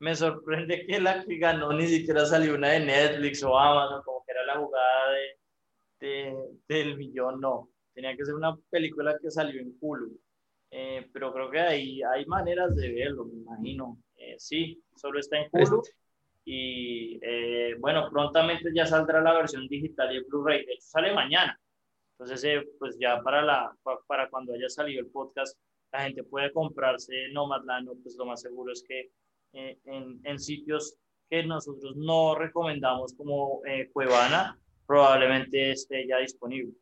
[0.00, 4.22] me sorprende que la que ganó ni siquiera salió una de Netflix o Amazon, como
[4.24, 5.10] que era la jugada
[6.00, 6.36] de, de-
[6.68, 7.70] del millón, no.
[7.94, 10.18] Tenía que ser una película que salió en Hulu.
[10.70, 13.96] Eh, pero creo que ahí hay maneras de verlo, me imagino.
[14.16, 15.82] Eh, sí, solo está en Hulu.
[16.48, 20.64] Y eh, bueno, prontamente ya saldrá la versión digital y el Blu-ray.
[20.64, 21.58] De hecho, sale mañana.
[22.12, 25.58] Entonces, eh, pues ya para, la, pa- para cuando haya salido el podcast,
[25.92, 29.10] la gente puede comprarse Nomadland, pues lo más seguro es que
[29.54, 30.96] eh, en, en, sitios
[31.28, 34.56] que nosotros no recomendamos como eh, Cuevana,
[34.86, 36.72] probablemente esté ya disponible.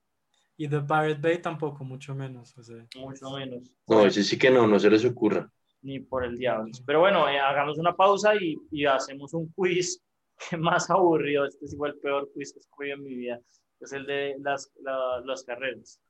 [0.59, 2.55] Y The Pirate Bay tampoco, mucho menos.
[2.97, 3.71] Mucho menos.
[3.89, 5.51] No, ese sí que no, no se les ocurra.
[5.85, 6.73] Ni por el diablo.
[6.87, 10.03] Pero bueno, eh, hagamos una pausa y, y, hacemos un quiz
[10.59, 11.45] más aburrido.
[11.45, 13.39] Este sí fue el peor quiz que escogí en mi vida.
[13.81, 14.73] Es el de las,
[15.25, 16.01] las carreras.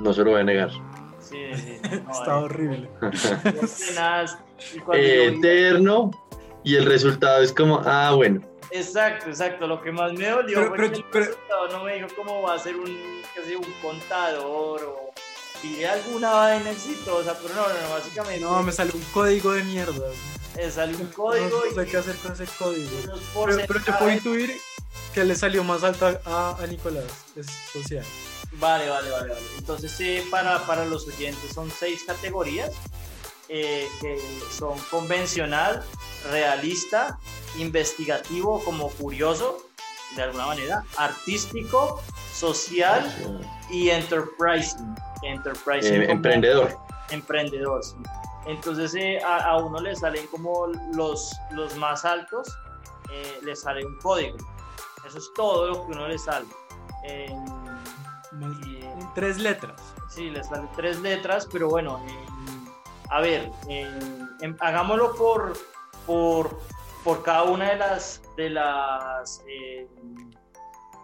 [0.00, 0.70] No se lo voy a negar.
[1.18, 1.80] Sí, sí.
[2.10, 2.88] Está horrible.
[4.92, 6.10] Eterno.
[6.64, 8.40] Y el resultado es como, ah, bueno.
[8.70, 9.66] Exacto, exacto.
[9.66, 11.36] Lo que más me dolió pero, pero,
[11.70, 15.12] no me dijo cómo va a ser un, sé, un contador o
[15.62, 18.40] pide alguna vaina exitosa, pero no, no, no, básicamente.
[18.40, 20.10] No, me sale un código de mierda.
[20.56, 21.62] Me sale un código.
[21.64, 22.90] No, sé qué hacer con ese código.
[23.34, 24.56] Pero, pero yo puedo intuir
[25.14, 27.04] que le salió más alto a, a Nicolás,
[27.36, 28.04] es social.
[28.52, 29.28] Vale, vale, vale.
[29.28, 29.46] vale.
[29.58, 32.72] Entonces, eh, para, para los oyentes son seis categorías
[33.48, 35.84] eh, que son convencional,
[36.30, 37.18] realista,
[37.58, 39.58] investigativo como curioso,
[40.16, 43.04] de alguna manera, artístico, social
[43.70, 44.94] y enterprising.
[45.22, 46.78] enterprising eh, emprendedor.
[47.10, 47.96] Emprendedor, sí.
[48.46, 52.48] Entonces a, a, uno le salen como los, los más altos,
[53.42, 54.36] le sale un código.
[55.06, 56.46] Eso es todo lo que uno le sale.
[59.14, 59.80] tres letras.
[60.08, 62.00] Sí, le salen tres letras, pero bueno,
[63.10, 63.50] a ver,
[64.60, 65.52] hagámoslo por,
[66.06, 66.58] por,
[67.04, 69.86] por, cada una de las de las eh,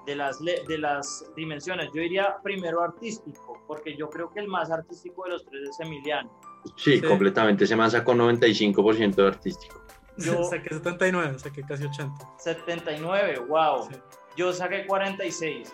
[0.07, 1.89] de las de las dimensiones.
[1.95, 5.81] Yo diría primero artístico, porque yo creo que el más artístico de los tres es
[5.81, 6.31] Emiliano.
[6.77, 7.67] Sí, completamente.
[7.67, 9.83] Se me sacó 95% de artístico.
[10.19, 12.35] Yo saqué 79, saqué casi 80.
[12.39, 13.89] 79, wow.
[14.37, 15.73] Yo saqué 46.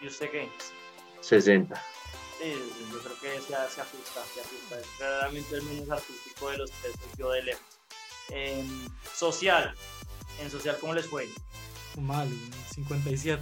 [0.00, 0.48] ¿Y usted qué?
[1.20, 1.80] 60.
[2.42, 2.54] Sí,
[2.90, 4.80] yo creo que se, se ajusta, se ajusta.
[4.80, 7.62] Es claramente el menos artístico de los tres, yo de lejos.
[8.30, 8.66] En
[9.14, 9.72] social,
[10.40, 11.28] en social, ¿cómo les fue?
[12.00, 12.28] Mal,
[12.74, 13.40] 57.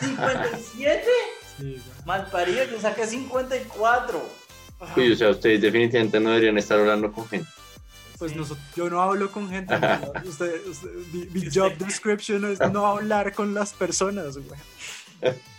[0.00, 1.02] ¿57?
[1.58, 4.22] Sí, Mal parido, yo saqué 54.
[4.96, 7.48] Uy, o sea, ustedes definitivamente no deberían estar hablando con gente.
[8.18, 8.32] Pues
[8.74, 9.74] yo no hablo con gente.
[10.24, 10.62] usted,
[11.12, 14.58] mi, job description es no hablar con las personas, güey.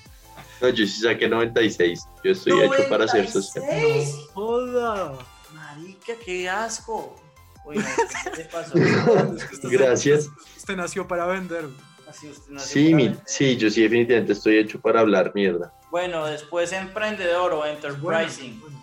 [0.61, 2.07] No, yo sí saqué 96.
[2.23, 3.63] Yo estoy hecho para ser social.
[3.65, 5.17] No joda.
[5.53, 7.21] Marica, qué asco.
[8.35, 8.73] ¿qué pasó?
[9.63, 10.29] Gracias.
[10.55, 11.65] Usted nació para vender.
[12.07, 13.23] Así usted nació sí, para mi, vender.
[13.25, 15.73] sí, yo sí definitivamente estoy hecho para hablar mierda.
[15.89, 18.59] Bueno, después emprendedor o enterprising.
[18.61, 18.81] Bueno,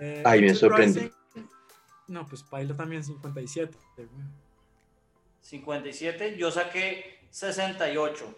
[0.00, 1.12] Eh, Ay, me sorprende.
[2.06, 3.76] No, pues Paila también 57.
[3.96, 4.08] güey.
[5.40, 8.34] 57, yo saqué 68.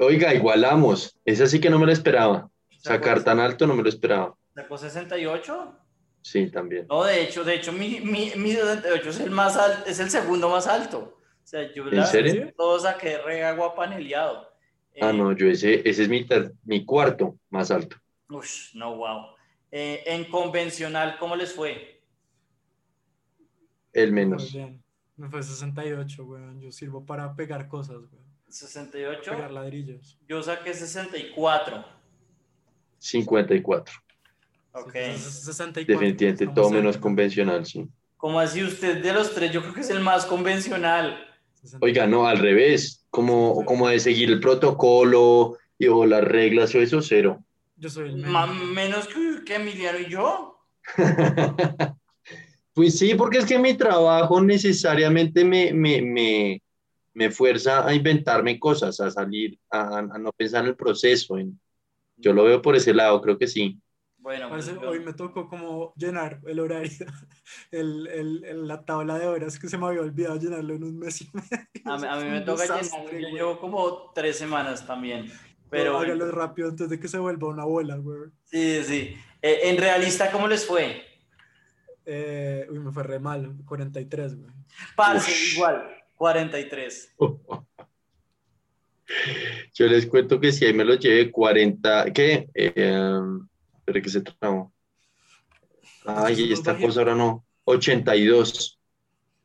[0.00, 1.18] Oiga, igualamos.
[1.24, 2.50] Esa sí que no me la esperaba.
[2.70, 4.36] ¿Sacó- Sacar tan alto no me lo esperaba.
[4.54, 5.74] ¿Sacó 68?
[6.22, 6.86] Sí, también.
[6.88, 10.10] No, de hecho, de hecho, mi, mi, mi 68 es el más alto, es el
[10.10, 11.16] segundo más alto.
[11.42, 12.52] O sea, yo ¿En la serio?
[12.56, 14.48] todo saqué re agua paneleado.
[15.00, 17.96] Ah, Eh, no, yo ese, ese es mi, ter- mi cuarto más alto.
[18.28, 19.26] Ush, no, wow.
[19.70, 22.02] Eh, en convencional, ¿cómo les fue?
[23.92, 24.52] El Muy menos.
[24.52, 24.82] bien.
[25.16, 26.60] Me fue 68, weón.
[26.60, 28.27] Yo sirvo para pegar cosas, weón.
[28.48, 29.30] 68.
[29.30, 30.18] Pegar ladrillos.
[30.28, 31.84] Yo saqué 64.
[32.98, 33.94] 54.
[34.72, 34.94] Ok.
[34.94, 35.84] Entonces, 64.
[36.00, 37.86] Definitivamente estamos todo menos convencional, sí.
[38.16, 39.52] ¿Cómo así usted de los tres?
[39.52, 41.24] Yo creo que es el más convencional.
[41.62, 41.78] 64.
[41.86, 43.04] Oiga, no, al revés.
[43.10, 47.42] Como, como de seguir el protocolo y, o las reglas o eso, cero.
[47.76, 48.66] Yo soy el Ma- menos.
[48.68, 50.58] menos que, que Emiliano y yo.
[52.74, 56.62] Pues sí, porque es que mi trabajo necesariamente me, me, me,
[57.14, 61.38] me fuerza a inventarme cosas, a salir, a, a no pensar en el proceso.
[61.38, 61.58] en-
[62.16, 63.78] yo lo veo por ese lado, creo que sí.
[64.18, 66.90] Bueno, pues yo- hoy me tocó como llenar el horario,
[67.70, 70.98] el, el- el- la tabla de horas que se me había olvidado llenarlo en un
[70.98, 71.66] mes y medio.
[71.84, 73.30] a, mí- a mí Fue me toca desastre, llenar.
[73.30, 75.26] Yo llevo como tres semanas también.
[75.70, 78.30] Pero Pero hágalo rápido antes de que se vuelva una bola, güey.
[78.44, 79.16] sí, sí.
[79.42, 81.02] Eh, en realista, ¿cómo les fue?
[82.04, 84.50] Eh, uy, me fue re mal, 43, güey.
[84.96, 85.86] Parce, igual,
[86.18, 87.14] 43.
[89.74, 92.48] Yo les cuento que si ahí me lo llevé 40, ¿qué?
[92.54, 93.10] Eh,
[93.84, 94.72] pero que se trabó.
[96.04, 97.44] Ay, y esta cosa ahora no.
[97.64, 98.74] 82.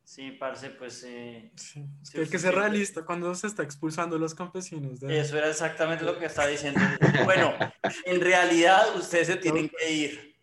[0.03, 1.86] Sí, parce, pues eh, Sí.
[2.01, 4.99] Es Sí, que hay que sí, ser realista cuando se está expulsando a los campesinos.
[4.99, 6.79] de- eso era exactamente lo que estaba diciendo.
[7.25, 7.53] Bueno,
[8.05, 10.33] en realidad ustedes se tienen que ir.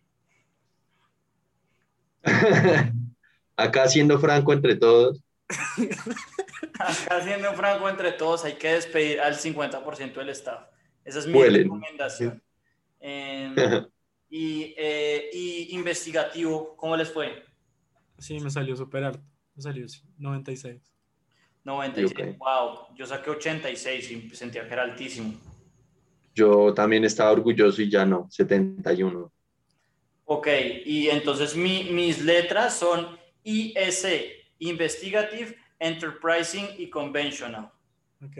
[3.57, 5.21] Acá siendo franco entre todos.
[6.79, 10.67] Acá siendo franco entre todos, hay que despedir al 50% del staff.
[11.03, 12.41] Esa es mi recomendación.
[12.99, 13.61] Eh,
[14.29, 17.43] y, eh, y investigativo, ¿cómo les fue?
[18.17, 19.21] Sí, me salió súper alto.
[19.55, 20.81] Me salió sí, 96.
[21.63, 22.33] 96.
[22.33, 22.37] Ok.
[22.39, 25.33] Wow, yo saqué 86 y sentía que era altísimo.
[26.33, 29.31] Yo también estaba orgulloso y ya no, 71.
[30.25, 30.47] Ok,
[30.85, 34.05] y entonces mi- mis letras son IS,
[34.61, 37.71] Investigative, Enterprising y Conventional.
[38.23, 38.37] Ok.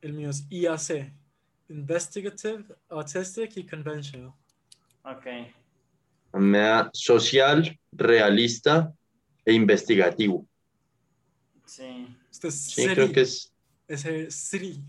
[0.00, 1.12] El mío es IAC.
[1.68, 4.32] Investigative, Autistic y Conventional.
[5.04, 5.26] Ok.
[6.92, 8.92] Social, realista
[9.44, 10.46] e investigativo.
[11.66, 12.08] Sí.
[12.30, 12.94] Usted es Sí, Siri.
[12.94, 13.52] creo que es.
[13.86, 14.82] Ese es Siri.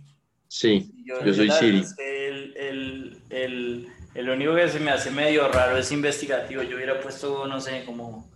[0.47, 1.83] Sí, yo soy la Siri.
[1.97, 6.63] El, el, el, el único que se me hace medio raro es investigativo.
[6.63, 8.29] Yo hubiera puesto, no sé, como.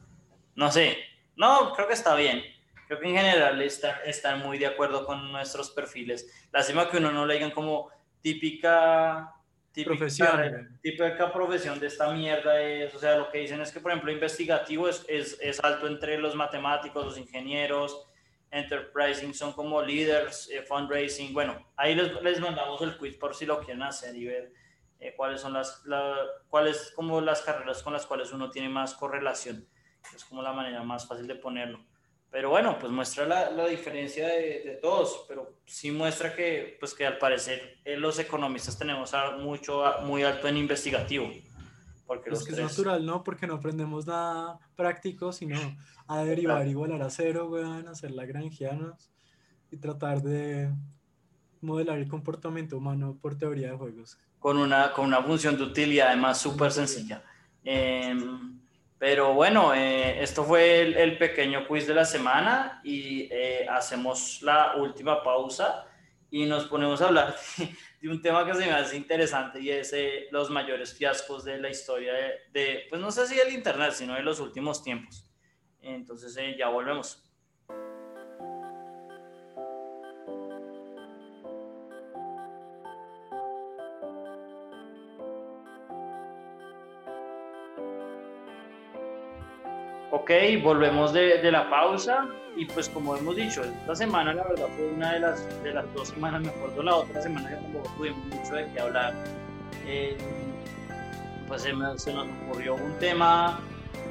[0.55, 0.97] No sé.
[1.35, 2.43] No, creo que está bien.
[2.87, 6.47] Creo que en general está, están muy de acuerdo con nuestros perfiles.
[6.51, 7.89] Lástima que uno no le digan como
[8.21, 9.33] típica.
[9.71, 10.79] típica Profesión, güey.
[10.81, 14.11] típica profesión de esta mierda es, o sea, lo que dicen es que, por ejemplo,
[14.11, 18.05] investigativo es, es, es alto entre los matemáticos, los ingenieros,
[18.51, 21.33] enterprising son como leaders, eh, fundraising.
[21.33, 24.51] Bueno, ahí les, les mandamos el quiz por si lo quieren hacer y ver
[24.99, 26.15] eh, cuáles son las, la-
[26.49, 29.67] cuáles como las carreras con las cuales uno tiene más correlación.
[30.15, 31.79] Es como la manera más fácil de ponerlo.
[32.29, 36.93] Pero bueno, pues muestra la, la diferencia de, de todos, pero sí muestra que, pues
[36.95, 41.29] que al parecer eh, los economistas tenemos a- mucho, a- muy alto en investigativo.
[42.07, 43.23] Porque Es los que es tres- natural, ¿no?
[43.23, 45.55] Porque no aprendemos nada práctico, sino
[46.07, 46.69] a derivar, Claro.
[46.71, 49.11] igualar a cero, weón, hacer lagrangianos
[49.71, 50.71] y tratar de
[51.61, 54.17] modelar el comportamiento humano por teoría de juegos.
[54.39, 57.23] con una, con una función de utilidad además súper sencilla.
[57.63, 58.59] Em,
[59.03, 64.77] pero bueno, eh, esto fue el, pequeño quiz de la semana y eh, hacemos la
[64.77, 65.85] última pausa
[66.31, 69.71] y nos ponemos a hablar de, de un tema que se me hace interesante y
[69.71, 73.51] es eh, los mayores fiascos de la historia de, de, pues no sé si del
[73.51, 75.29] Internet, sino de los últimos tiempos.
[75.81, 77.21] Entonces eh, ya volvemos.
[90.61, 94.87] Volvemos de, de, la pausa y pues como hemos dicho, esta semana la verdad fue
[94.87, 98.25] una de las, de las dos semanas, me acuerdo la otra semana que tampoco tuvimos
[98.25, 99.13] mucho de qué hablar.
[99.85, 100.17] Eh,
[101.47, 103.59] pues se, me, se, nos ocurrió un tema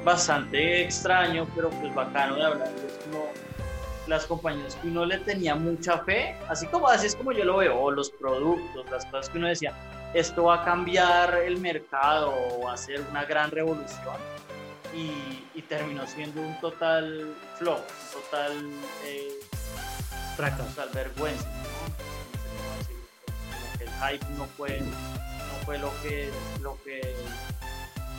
[0.03, 3.25] bastante extraño, pero pues bacano de hablar, es como
[4.07, 7.57] las compañías que uno le tenía mucha fe, así como así es como yo lo
[7.57, 9.73] veo, los productos, las cosas que uno decía,
[10.13, 14.17] esto va a cambiar el mercado o va a ser una gran revolución
[14.93, 18.71] y, y, terminó siendo un total flop, un total
[19.05, 19.39] eh,
[20.35, 21.45] fracaso, total vergüenza.
[21.45, 21.93] ¿no?
[23.51, 26.29] Como que el hype no fue, no fue lo que,
[26.61, 27.15] lo que,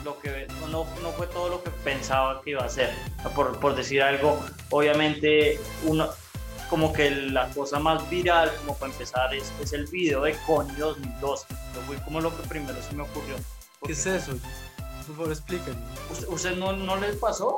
[0.03, 2.91] lo que no, no fue todo lo que pensaba que iba a ser.
[3.35, 6.09] Por, por decir algo, obviamente uno,
[6.69, 10.75] como que la cosa más viral, como para empezar, es, es el video de Connie
[10.75, 11.45] 2012.
[11.71, 13.35] Eso fue como lo que primero se me ocurrió.
[13.85, 14.33] ¿Qué es eso?
[15.07, 15.81] Por favor, explíquenme.
[16.27, 17.57] ¿Usted, no, no, les pasó?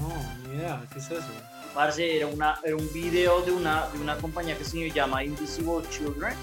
[0.00, 0.82] No, ni idea.
[0.92, 1.26] ¿Qué es eso?
[1.74, 5.82] Parce, era, una, era un video de una, de una compañía que se llama Invisible
[5.90, 6.34] Children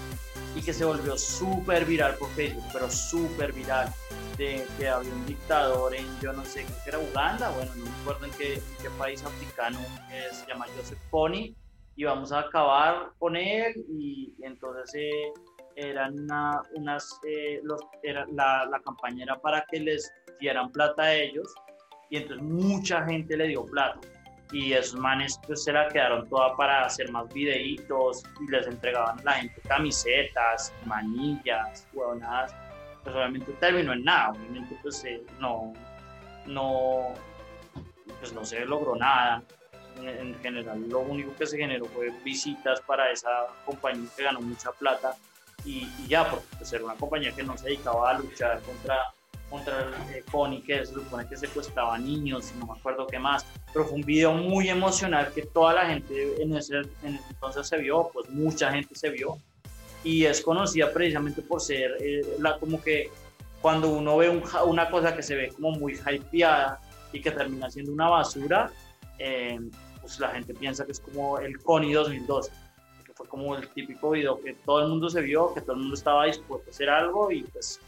[0.54, 3.92] y que se volvió súper viral por Facebook, pero súper viral.
[4.38, 7.84] De que había un dictador en, yo no sé, creo que era Uganda, bueno, no
[7.84, 11.54] me acuerdo en qué, en qué país africano, que se llama Joseph Kony,
[11.94, 15.32] y vamos a acabar con él, y, y entonces eh,
[15.76, 21.02] eran una, unas, eh, los, era, la, la campaña era para que les dieran plata
[21.02, 21.54] a ellos
[22.10, 24.00] y entonces mucha gente le dio plata.
[24.52, 29.18] Y esos manes pues se la quedaron toda para hacer más videitos y les entregaban
[29.18, 32.54] a la gente camisetas, manillas, huevonadas.
[33.02, 35.72] Pues obviamente terminó en nada, obviamente pues eh, no,
[36.46, 37.14] no,
[38.20, 39.42] pues no se logró nada.
[39.96, 44.40] En, en, general lo único que se generó fue visitas para esa compañía que ganó
[44.40, 45.16] mucha plata.
[45.64, 49.12] Y, y ya, porque pues, era una compañía que no se dedicaba a luchar contra
[49.50, 53.46] contra el eh, Connie, que se supone que secuestraba niños, no me acuerdo qué más,
[53.72, 57.66] pero fue un video muy emocional que toda la gente en ese, en ese entonces
[57.66, 59.38] se vio, pues mucha gente se vio,
[60.02, 63.10] y es conocida precisamente por ser eh, la, como que
[63.60, 66.80] cuando uno ve un, una cosa que se ve como muy hypeada
[67.12, 68.70] y que termina siendo una basura,
[69.18, 69.58] eh,
[70.00, 72.50] pues la gente piensa que es como el Connie 2012,
[73.06, 75.78] que fue como el típico video que todo el mundo se vio, que todo el
[75.78, 77.80] mundo estaba dispuesto a hacer algo y pues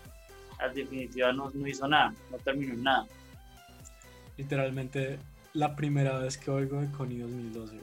[0.58, 3.06] al definitiva no, no, hizo nada, no terminó en nada.
[4.36, 5.18] Literalmente
[5.54, 7.80] la primera vez que oigo de Connie 2012.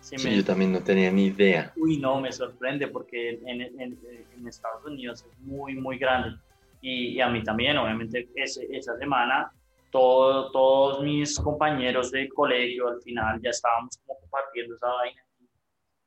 [0.00, 1.72] Sí, yo también no tenía ni idea.
[1.76, 3.98] Uy, no, me sorprende porque en, en,
[4.36, 6.36] en Estados Unidos es muy, muy grande.
[6.82, 9.50] Y, y a mí también, obviamente, ese, esa semana
[9.94, 15.22] todo, todos mis compañeros de colegio al final ya estábamos como compartiendo esa vaina.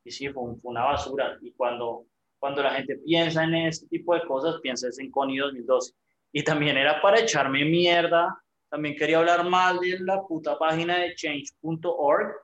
[0.04, 1.38] Y sí, fue, fue una basura.
[1.42, 2.06] Y cuando,
[2.38, 5.94] cuando la gente piensa en este tipo de cosas, piensa en Connie 2012.
[6.38, 8.40] Y también era para echarme mierda.
[8.70, 12.36] También quería hablar mal de la puta página de change.org.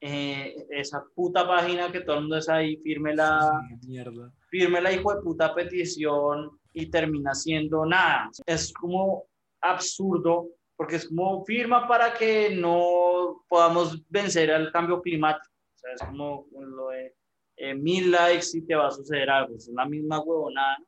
[0.00, 4.32] Eh, esa puta página que todo el mundo es ahí, firme la, mierda.
[4.48, 8.30] firme la hijo de puta petición y termina siendo nada.
[8.46, 9.24] Es como
[9.60, 15.52] absurdo porque es como firma para que no podamos vencer al cambio climático.
[15.74, 17.14] O sea, es como lo de
[17.58, 19.56] eh, mil likes y te va a suceder algo.
[19.56, 20.78] Es la misma huevonada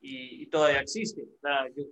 [0.00, 1.22] y, y todavía existe.
[1.22, 1.84] O sea, yo,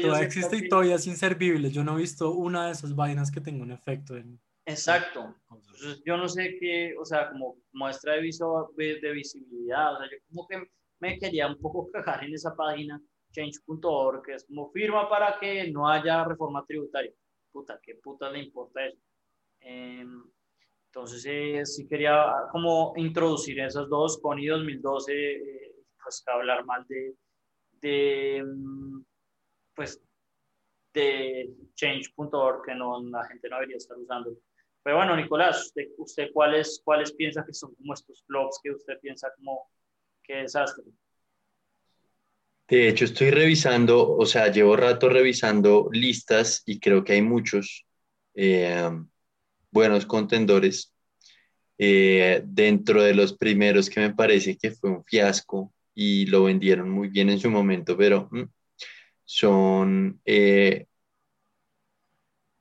[0.00, 1.70] todavía existe y todavía es inservible.
[1.70, 4.40] Yo no he visto una de esas vainas que tenga un efecto en...
[4.66, 5.34] Exacto.
[5.50, 10.06] Entonces, yo no sé qué, o sea, como muestra de, viso, de visibilidad, o sea,
[10.10, 10.70] yo como que
[11.00, 13.00] me quería un poco cagar en esa página
[13.32, 17.12] change.org, que es como firma para que no haya reforma tributaria.
[17.52, 18.98] Puta, ¿qué puta le importa eso?
[19.60, 20.22] Em,
[20.86, 26.84] entonces, eh, sí quería como introducir esas dos, con I 2012, eh, pues hablar mal
[26.88, 27.14] de,
[27.80, 29.02] de mm,
[29.74, 30.00] pues,
[30.92, 34.36] de change.org, que no, la gente no debería estar usando.
[34.82, 38.98] Pero bueno, Nicolás, ¿usted, usted cuáles, cuáles piensa que son como estos blogs que usted
[39.00, 39.70] piensa como
[40.22, 40.84] que desastre?
[42.68, 47.84] De hecho, estoy revisando, o sea, llevo rato revisando listas y creo que hay muchos
[48.34, 48.90] eh,
[49.70, 50.94] buenos contendores.
[51.78, 56.90] Eh, dentro de los primeros que me parece que fue un fiasco y lo vendieron
[56.90, 58.42] muy bien en su momento, pero mm,
[59.24, 60.86] son, eh,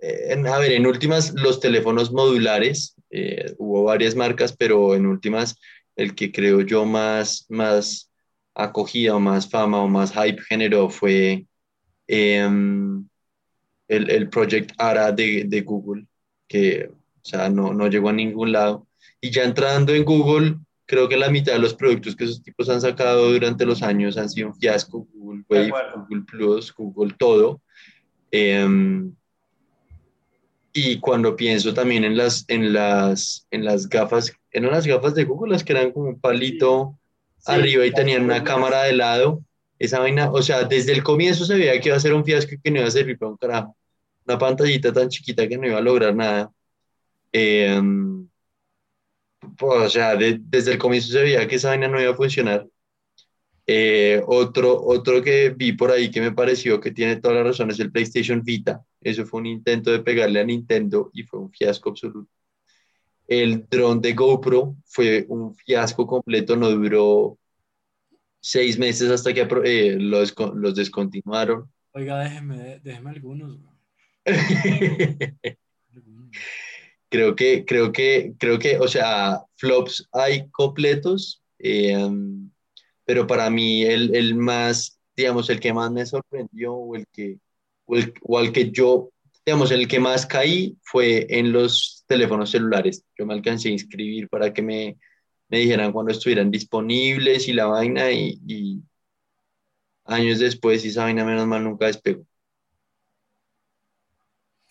[0.01, 2.95] a ver, en últimas, los teléfonos modulares,
[3.57, 5.55] hubo varias marcas, pero en últimas,
[5.95, 8.09] el que creo yo más, más
[8.55, 11.45] acogida o más fama o más hype generó fue
[12.07, 13.07] em,
[13.87, 16.05] el, el Project ARA de, de, Google,
[16.47, 18.87] que o sea, no, no llegó a ningún lado.
[19.21, 20.57] Y ya entrando en Google,
[20.89, 24.17] creo que la mitad de los productos que esos tipos han sacado durante los años
[24.17, 25.07] han sido un fiasco.
[25.13, 27.61] Google Wave, Google Plus, Google todo.
[28.31, 29.13] Em,
[30.73, 35.25] y cuando pienso también en las, en las, en las gafas, eran las gafas de
[35.25, 36.97] Google, las que eran como un palito
[37.45, 39.43] arriba y tenían una cámara de lado.
[39.77, 42.55] Esa vaina, o sea, desde el comienzo se veía que iba a ser un fiasco
[42.55, 43.77] y que no iba a servir para un carajo.
[44.25, 46.51] Una pantallita tan chiquita que no iba a lograr nada.
[47.31, 48.27] Em,
[49.57, 52.67] pues, o sea, desde el comienzo se veía que esa vaina no iba a funcionar.
[53.71, 57.69] Eh, otro, otro que vi por ahí que me pareció que tiene toda la razón
[57.69, 58.83] es el PlayStation Vita.
[58.99, 62.31] Eso fue un intento de pegarle a Nintendo y fue un fiasco absoluto.
[63.27, 67.37] El dron de GoPro fue un fiasco completo, no duró
[68.39, 71.71] seis meses hasta que eh, los, los, descontinuaron.
[71.91, 73.59] Oiga, déjeme, déjeme algunos.
[77.09, 82.09] creo que, creo que, creo que, o sea, flops hay completos, eh,
[83.05, 87.39] pero para mí el, el, más, digamos, el que más me sorprendió o el que,
[87.85, 89.09] o, el, o al que yo
[89.45, 93.03] digamos, el que más caí fue en los teléfonos celulares.
[93.17, 94.97] Yo me alcancé a inscribir para que me,
[95.47, 98.83] me dijeran cuando estuvieran disponibles y la vaina y,
[100.05, 102.23] años después esa vaina menos mal nunca despegó.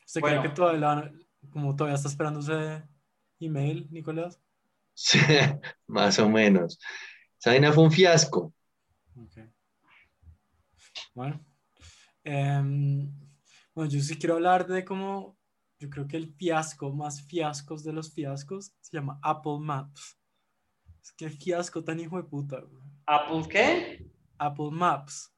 [0.07, 1.13] ¿Usted cree que todavía,
[1.51, 2.83] como todavía está esperando ese
[3.41, 4.41] email, Nicolás?
[4.95, 5.19] Sí,
[5.87, 6.79] más o menos.
[7.39, 8.53] Esa vaina fue un fiasco.
[11.15, 11.45] Bueno.
[12.25, 13.11] Em,
[13.75, 15.39] bueno, yo sí quiero hablar de cómo,
[15.79, 20.19] yo creo que el fiasco más fiascos de los fiascos se llama Apple Maps.
[21.03, 22.63] Es que fiasco tan hijo de puta.
[23.07, 24.11] ¿Apple qué?
[24.39, 25.33] Apple Maps.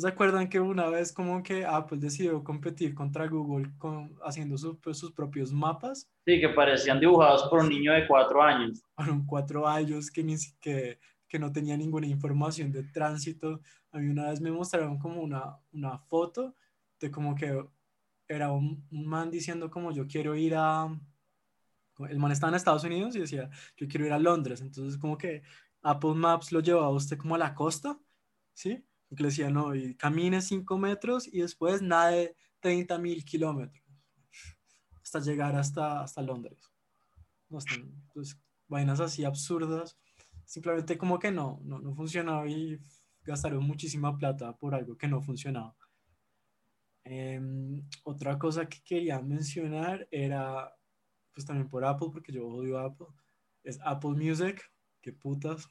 [0.00, 4.96] ¿Se acuerdan que una vez como que Apple decidió competir contra Google con, haciendo pues,
[4.96, 6.10] sus propios mapas?
[6.24, 8.82] Sí, que parecían dibujados por un niño de cuatro años.
[8.96, 13.60] Fueron cuatro años que, ni, que, que no tenía ninguna información de tránsito.
[13.90, 16.56] A mí una vez me mostraron como una, una foto
[16.98, 17.62] de como que
[18.26, 20.88] era un, man diciendo como yo quiero ir a...
[22.08, 24.62] El man estaba en Estados Unidos y decía, yo quiero ir a Londres.
[24.62, 25.42] Entonces como que
[25.82, 28.00] Apple Maps lo llevaba a usted como a la costa,
[28.54, 28.82] ¿sí?
[29.12, 33.84] Porque le decía, no, y camine 5 metros y después nade 30 mil kilómetros
[35.02, 36.72] hasta llegar hasta, hasta Londres.
[38.14, 38.38] pues,
[38.68, 39.98] vainas así absurdas.
[40.46, 42.80] Simplemente como que no, no, no funcionaba y
[43.22, 45.76] gastaron muchísima plata por algo que no funcionaba.
[47.04, 50.74] Em, otra cosa que quería mencionar era
[51.34, 53.08] pues también por Apple, porque yo odio Apple,
[53.62, 54.62] es Apple Music,
[55.02, 55.68] qué putas.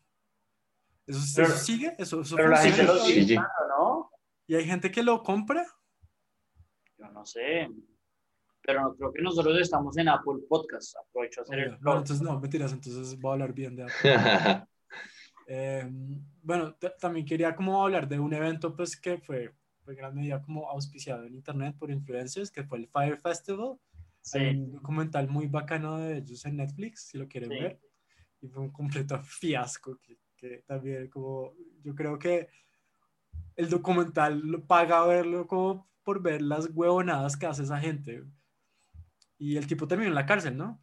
[1.12, 1.96] ¿Eso, Pero- eso sigue?
[1.98, 4.12] ¿Eso, eso Pero la gente funciona lo sigue Sí, ¿no?
[4.48, 5.66] ¿Y hay gente que lo compra?
[6.98, 7.70] Yo no sé.
[8.64, 10.96] Pero no, creo que nosotros estamos en Apple Podcast.
[10.98, 11.98] Aprovecho a hacer Oiga, el no, plug.
[11.98, 13.94] entonces no, mentiras, entonces voy a hablar bien de Apple.
[15.54, 15.86] Eh,
[16.44, 19.54] bueno, también quería como hablar de un evento pues que fue,
[19.84, 23.78] fue en gran medida como auspiciado en internet por influencers, que fue el Fire Festival.
[24.34, 27.60] Hay un documental muy bacano de ellos en Netflix, si lo quieren Sí.
[27.60, 27.80] ver.
[28.40, 32.50] Y fue un completo fiasco, que, que también como, yo creo que
[33.56, 38.24] el documental lo paga verlo como por ver las huevonadas que hace esa gente.
[39.38, 40.82] Y el tipo terminó en la cárcel, ¿no?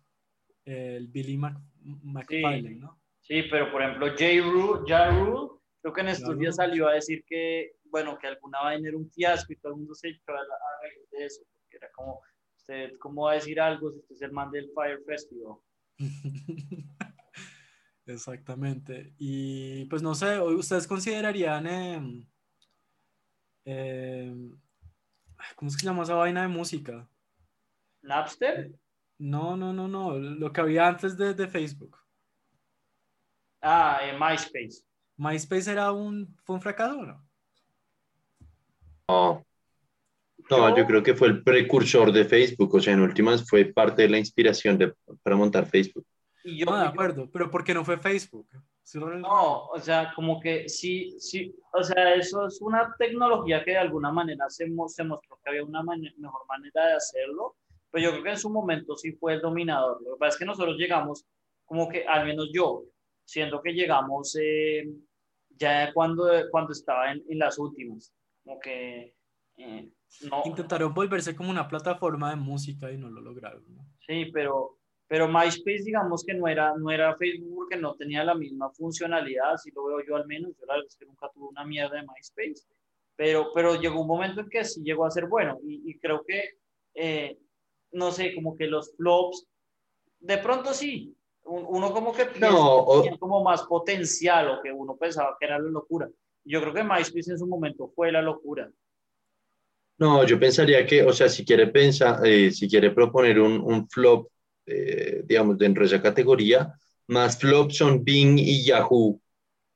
[0.64, 3.00] El Billy Mc, McFarlane, ¿no?
[3.20, 4.24] Sí, pero por ejemplo, J.
[4.42, 5.50] Rule, Ja Rule,
[5.82, 9.10] creo que en estos días salió a decir que, bueno, que alguna vaina era un
[9.10, 11.42] fiasco y todo el mundo se echó a reír de eso.
[11.52, 12.20] Porque era como,
[12.56, 15.56] usted, ¿cómo va a decir algo si usted es el man del Fire Festival?
[18.08, 19.12] Exactamente.
[19.18, 22.26] Y pues no sé, ¿ustedes considerarían, em,
[25.54, 27.06] ¿cómo es que se llama esa vaina de música?
[28.00, 28.72] ¿Napster?
[29.18, 31.98] No, no, no, no, lo que había antes de, de Facebook.
[33.60, 34.82] Ah, eh, MySpace.
[35.18, 37.28] ¿MySpace era un, fue un fracaso o no?
[39.08, 39.44] No.
[40.48, 44.02] No, yo creo que fue el precursor de Facebook, o sea, en últimas fue parte
[44.02, 46.06] de la inspiración de, para montar Facebook.
[46.48, 48.48] Y yo, No, de acuerdo, pero ¿por qué no fue Facebook?
[48.82, 53.62] ¿Sí lo- No, o sea, como que sí, sí, o sea, eso es una tecnología
[53.64, 56.92] que de alguna manera se, mo- se mostró que había una mane- mejor manera de
[56.94, 57.56] hacerlo,
[57.90, 60.00] pero yo creo que en su momento sí fue el dominador.
[60.02, 61.26] Lo que pasa es que nosotros llegamos,
[61.66, 62.84] como que, al menos yo,
[63.24, 64.88] siento que llegamos eh,
[65.50, 69.14] ya cuando, cuando estaba en, en las últimas, como que
[69.58, 69.90] eh,
[70.30, 73.84] no, Intentaron volverse como una plataforma de música y no lo lograron, ¿no?
[74.06, 74.77] Sí, pero,
[75.08, 79.54] pero MySpace, digamos que no era, no era Facebook porque no tenía la misma funcionalidad,
[79.54, 80.52] así lo veo yo al menos.
[80.58, 82.66] Yo la verdad es que nunca tuve una mierda de MySpace,
[83.16, 86.24] pero, pero llegó un momento en que sí llegó a ser bueno y, y creo
[86.26, 86.58] que,
[86.94, 87.38] eh,
[87.92, 89.46] no sé, como que los flops,
[90.20, 94.48] de pronto sí, un- uno como que piensa No, o- que tiene como más potencial
[94.50, 96.08] o que uno pensaba que era la locura.
[96.44, 98.70] Yo creo que MySpace en su momento fue la locura.
[99.98, 103.88] No, yo pensaría que, o sea, si quiere pensar, eh, si quiere proponer un, un
[103.88, 104.28] flop,
[104.68, 106.74] eh, digamos, dentro de esa categoría,
[107.06, 109.20] más flops son Bing y Yahoo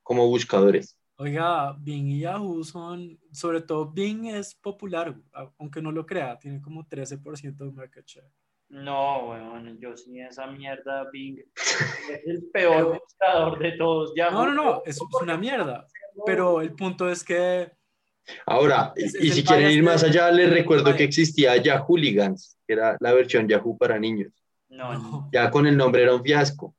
[0.02, 0.96] como buscadores.
[1.16, 5.14] Oiga, Bing y Yahoo son, sobre todo Bing es popular,
[5.58, 8.30] aunque no lo crea, tiene como 13% de market share.
[8.70, 11.38] No, bueno, yo sí, esa mierda, Bing,
[12.10, 14.12] es el peor buscador de todos.
[14.16, 15.86] Ya, No, no, no, es, es una mierda,
[16.26, 17.70] pero el punto es que
[18.46, 22.74] Ahora, Es- y es si quieren ir más allá, les recuerdo que existía Yahooligans, que
[22.74, 24.32] era la versión Yahoo para niños.
[24.72, 25.28] No, No.
[25.32, 26.74] Ya con el nombre era un fiasco.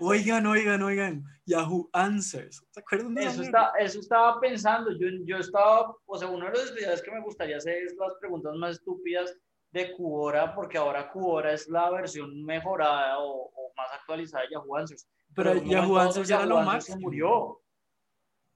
[0.00, 2.64] Oigan, oigan, oigan, Yahoo Answers.
[2.70, 6.52] ¿Se acuerdan de Eso, está, eso estaba pensando, yo, yo estaba, o sea, uno de
[6.52, 9.36] los videos que me gustaría hacer es las preguntas más estúpidas
[9.70, 14.76] de Quora, porque ahora Quora es la versión mejorada o, o más actualizada de Yahoo
[14.76, 15.08] Answers.
[15.34, 16.96] Pero Yahoo Answers era lo Yahoo Answers máximo.
[16.96, 17.60] Se murió.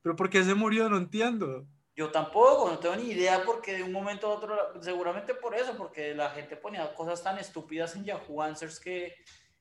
[0.03, 0.89] ¿Pero por qué se murió?
[0.89, 1.67] No entiendo.
[1.99, 5.77] Yo tampoco, no tengo ni idea porque de un momento a otro, seguramente por eso,
[5.77, 9.17] porque la gente ponía cosas tan estúpidas en Yahoo Answers que,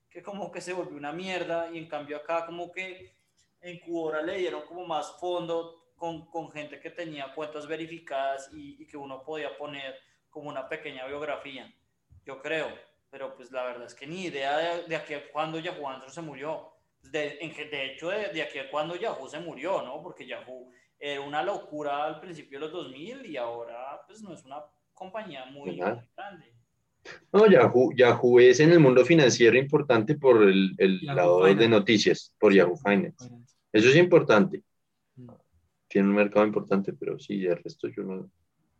[0.08, 3.12] que como que se volvió una mierda y en cambio acá como que
[3.60, 8.80] en Quora le dieron como más fondo con, con gente que tenía cuentas verificadas y,
[8.80, 9.98] y que uno podía poner
[10.30, 11.68] como una pequeña biografía,
[12.24, 12.68] yo creo,
[13.10, 16.14] pero pues la verdad es que ni idea de, de aquí a cuándo Yahoo Answers
[16.14, 16.72] se murió.
[17.02, 17.30] De,
[17.70, 20.00] de hecho, de, de aquí a cuándo Yahoo se murió, ¿no?
[20.00, 24.44] Porque Yahoo era una locura al principio de los 2000 y ahora pues no es
[24.44, 24.62] una
[24.94, 25.76] compañía muy, muy
[26.16, 26.52] grande.
[27.32, 31.68] No, Yahoo, Yahoo es en el mundo financiero importante por el, el lado de Finance.
[31.68, 33.30] noticias, por Yahoo Finance.
[33.72, 34.62] Eso es importante.
[35.16, 35.30] Mm.
[35.86, 38.30] Tiene un mercado importante, pero sí, el resto yo no.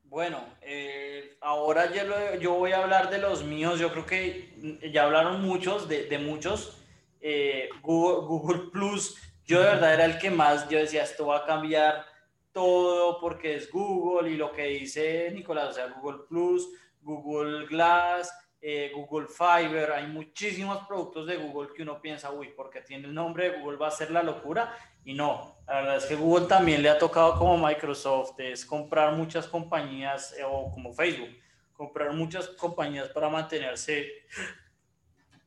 [0.04, 3.78] Bueno, eh, ahora yo, lo- yo voy a hablar de los míos.
[3.78, 6.82] Yo creo que ya hablaron muchos, de, de muchos.
[7.20, 9.16] Eh, Google, Google Plus,
[9.48, 12.04] yo de verdad era el que más, yo decía, esto va a cambiar
[12.52, 16.68] todo porque es Google y lo que dice Nicolás, o sea, Google Plus,
[17.00, 18.30] Google Glass,
[18.60, 23.14] eh, Google Fiber, hay muchísimos productos de Google que uno piensa, uy, porque tiene el
[23.14, 24.76] nombre Google va a ser la locura.
[25.02, 29.14] Y no, la verdad es que Google también le ha tocado como Microsoft, es comprar
[29.14, 31.30] muchas compañías eh, o como Facebook,
[31.72, 34.10] comprar muchas compañías para mantenerse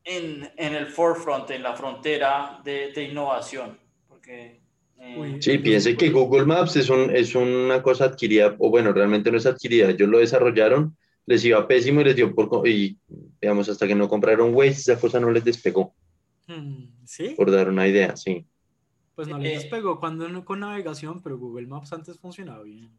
[0.04, 3.81] en, en el forefront, en la frontera de innovación.
[4.32, 4.62] Eh.
[5.40, 9.38] Sí, piense que Google Maps es, un, es una cosa adquirida, o bueno, realmente no
[9.38, 12.98] es adquirida, ellos lo desarrollaron, les iba pésimo y les dio por, y
[13.42, 15.94] digamos, hasta que no compraron Waze, esa cosa no les despegó.
[16.48, 17.34] Hmm, ¿Sí?
[17.36, 18.46] Por dar una idea, sí.
[19.16, 22.90] Pues no les despegó cuando no con navegación, pero Google Maps antes funcionaba bien.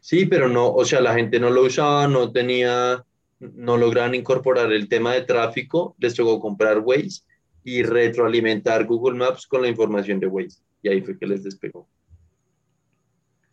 [0.00, 3.04] Sí, pero no, o sea, la gente no lo usaba, no tenía,
[3.38, 7.22] no lograban incorporar el tema de tráfico, les tocó comprar Waze
[7.66, 10.60] y retroalimentar Google Maps con la información de Waze.
[10.82, 11.88] Y ahí fue que les despegó.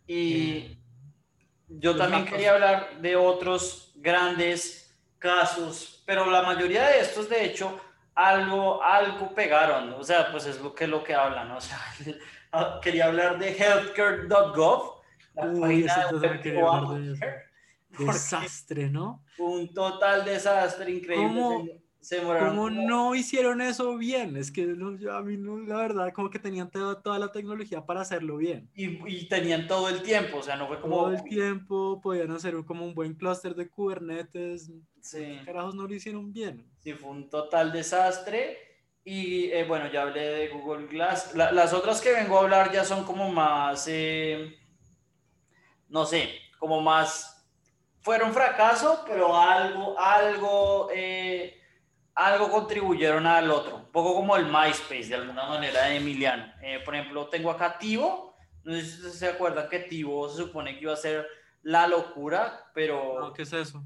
[0.06, 0.78] Y
[1.68, 7.80] yo también quería hablar de otros grandes casos, pero la mayoría de estos, de hecho,
[8.14, 11.80] algo, algo pegaron, o sea, pues es lo que, lo que hablan, o sea,
[12.80, 15.02] quería hablar de healthcare.gov,
[15.34, 17.16] la página de
[17.98, 19.24] Desastre, ¿no?
[19.38, 21.26] Un total desastre increíble.
[21.26, 21.83] ¿Cómo
[22.70, 24.36] no hicieron eso bien?
[24.36, 28.36] Es que a mí no, la verdad, como que tenían toda la tecnología para hacerlo
[28.36, 28.70] bien.
[28.74, 30.96] Y, y, tenían todo el tiempo, o sea, no fue como...
[30.96, 34.70] Todo el tiempo, podían hacer como un buen clúster de Kubernetes.
[35.00, 35.38] Sí.
[35.44, 36.66] Carajos no lo hicieron bien.
[36.78, 38.58] Sí, fue un total desastre.
[39.04, 41.34] Y eh, bueno, ya hablé de Google Glass.
[41.34, 44.56] las otras que vengo a hablar ya son como más, eh,
[45.88, 47.30] no sé, como más...
[48.00, 50.88] Fueron fracaso, pero algo, algo...
[50.92, 51.63] Eh,
[52.14, 56.52] algo contribuyeron al otro, un poco como el MySpace de alguna manera de Emiliano.
[56.62, 60.74] Eh, por ejemplo, tengo acá Tivo, no sé si se acuerdan que Tivo se supone
[60.74, 61.26] que iba a ser
[61.62, 63.32] la locura, pero...
[63.34, 63.82] ¿Qué es eso?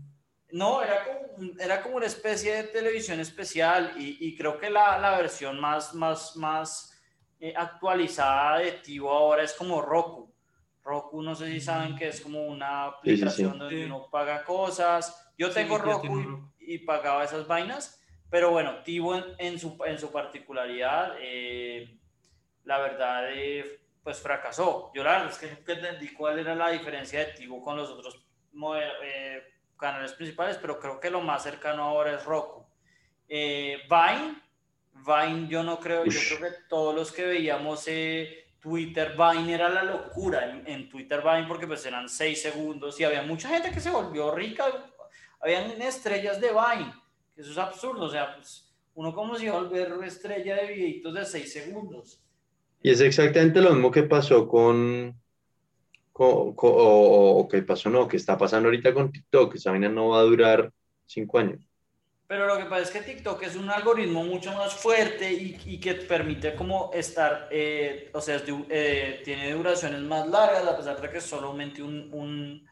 [0.50, 5.16] No, era como, era como una especie de televisión especial y, creo que la, la,
[5.16, 6.98] versión más, más, más
[7.40, 10.32] eh, actualizada de Tivo ahora es como Roku.
[10.82, 15.32] Roku, no sé si saben que es como una aplicación donde uno paga cosas.
[15.36, 17.97] Yo tengo Roku y pagaba esas vainas
[18.30, 21.98] pero bueno, Tivo en, su, en su particularidad, eh,
[22.64, 24.92] la verdad, eh, pues fracasó.
[24.94, 27.88] Yo la verdad es que nunca entendí cuál era la diferencia de Tivo con los
[27.88, 28.26] otros
[29.02, 29.42] eh,
[29.78, 32.66] canales principales, pero creo que lo más cercano ahora es Roku.
[33.26, 34.42] Vine,
[34.92, 37.86] Vine yo no creo, yo creo que todos los que veíamos
[38.60, 43.04] Twitter, Vine era la locura en, en, Twitter Vine porque pues eran seis segundos y
[43.04, 44.64] había mucha gente que se volvió rica,
[45.40, 46.92] habían estrellas de Vine
[47.38, 51.14] eso es absurdo, o sea, pues, uno como si iba a volver estrella de videitos
[51.14, 52.20] de 6 segundos.
[52.82, 55.14] Y es exactamente lo mismo que pasó con,
[56.12, 60.24] o, que pasó, no, que está pasando ahorita con TikTok, esa vaina no va a
[60.24, 60.72] durar
[61.06, 61.60] 5 años.
[62.26, 65.80] Pero lo que pasa es que TikTok es un algoritmo mucho más fuerte y, y
[65.80, 71.08] que permite como estar, eh, o sea, eh, tiene duraciones más largas, a pesar de
[71.08, 72.68] que solamente un, un,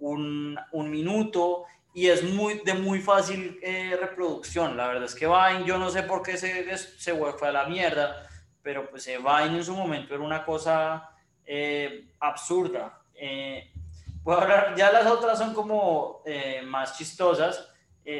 [0.00, 1.66] un, un minuto
[1.98, 4.76] y es muy, de muy fácil eh, reproducción.
[4.76, 7.66] La verdad es que Vine, yo no sé por qué se, se fue a la
[7.66, 8.28] mierda,
[8.62, 11.10] pero pues eh, Vine en su momento era una cosa
[11.44, 13.02] eh, absurda.
[14.22, 16.22] puedo hablar, ya las otras son como
[16.66, 17.68] más chistosas.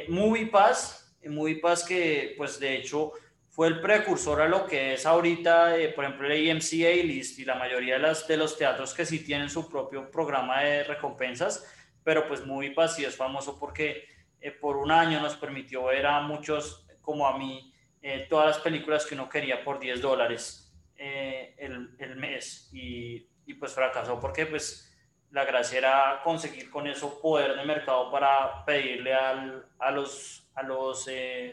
[0.08, 3.12] MoviePass, MoviePass que pues de hecho
[3.48, 7.54] fue el precursor a lo que es ahorita, por ejemplo, el AMCA List y la
[7.54, 11.64] mayoría de, las, de los teatros que sí tienen su propio programa de recompensas
[12.04, 14.04] pero pues muy sí es famoso porque
[14.40, 18.58] eh, por un año nos permitió ver a muchos, como a mí, eh, todas las
[18.58, 24.20] películas que uno quería por 10 dólares eh, el, el, mes y, y, pues fracasó
[24.20, 24.84] porque pues
[25.30, 30.62] la gracia era conseguir con eso poder de mercado para pedirle al, a los, a
[30.62, 31.04] los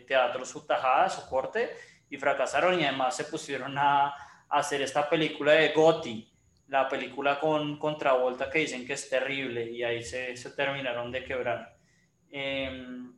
[0.08, 1.76] teatros su tajada, su corte
[2.10, 4.14] y fracasaron y además se pusieron a, a
[4.50, 6.35] hacer esta película de Gotti
[6.68, 11.24] la película con Contravolta que dicen que es terrible y ahí se, se terminaron de
[11.24, 11.76] quebrar.
[12.32, 13.14] Em,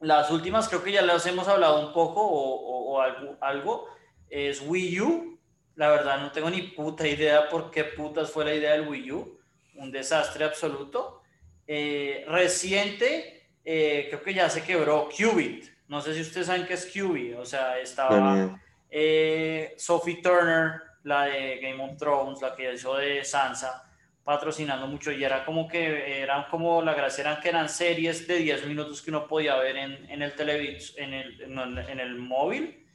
[0.00, 3.88] las últimas creo que ya las hemos hablado un poco o, o, algo, algo,
[4.28, 5.40] es Wii U.
[5.74, 9.12] La verdad no tengo ni puta idea por qué putas fue la idea del Wii
[9.12, 9.38] U.
[9.76, 11.22] Un desastre absoluto.
[11.66, 15.66] Eh, reciente, eh, creo que ya se quebró Qubit.
[15.88, 17.36] No sé si ustedes saben qué es Qubit.
[17.36, 18.60] O sea, estaba
[18.90, 23.84] eh, Sophie Turner la de Game of Thrones, la que hizo de Sansa,
[24.24, 25.10] patrocinando mucho.
[25.12, 29.02] Y era como que eran como la gracia eran que eran series de 10 minutos
[29.02, 32.86] que uno podía ver en, en el televisor, en el, en, el móvil,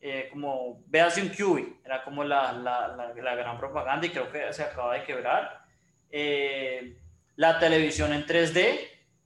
[0.00, 4.52] eh, como véase un QB, era como la, la, la, gran propaganda y creo que
[4.52, 5.62] se acaba de quebrar.
[6.10, 6.96] Eh,
[7.36, 8.78] la televisión en 3D,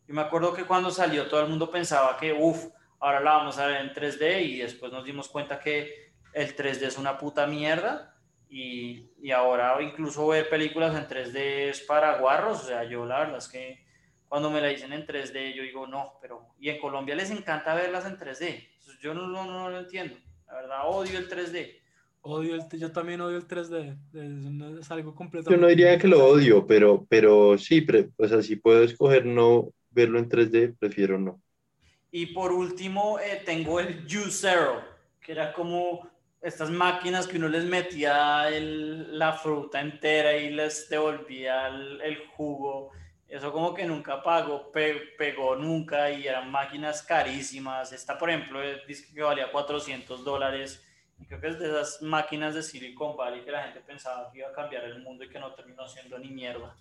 [0.09, 2.67] yo me acuerdo que cuando salió todo el mundo pensaba que, uff,
[2.99, 6.83] ahora la vamos a ver en 3D y después nos dimos cuenta que el 3D
[6.83, 8.12] es una puta mierda
[8.53, 13.21] y, y, ahora incluso ver películas en 3D es para guarros, o sea, yo la
[13.21, 13.83] verdad es que
[14.29, 17.75] cuando me la dicen en 3D yo digo no, pero y en Colombia les encanta
[17.75, 18.69] verlas en 3D,
[19.01, 21.79] yo no, no, no lo entiendo, la verdad odio el 3D.
[22.25, 25.51] Odio el, yo también odio el 3D, es, es algo completo.
[25.51, 27.85] Yo no diría que lo odio, pero, pero sí,
[28.17, 31.41] o sea, si puedo escoger no verlo en 3D, prefiero no.
[32.13, 34.85] Y por último, eh, tengo el Juicero,
[35.21, 36.12] que era como
[36.43, 42.91] estas máquinas que uno les metía la fruta entera y les devolvía el, jugo.
[43.29, 47.93] Eso como que nunca pagó, pegó nunca y eran máquinas carísimas.
[47.93, 50.85] Esta, por ejemplo, dice que valía 400 dólares.
[51.19, 54.39] Y creo que es de esas máquinas de Silicon Valley que la gente pensaba que
[54.39, 56.75] iba a cambiar el mundo y que no terminó siendo ni mierda.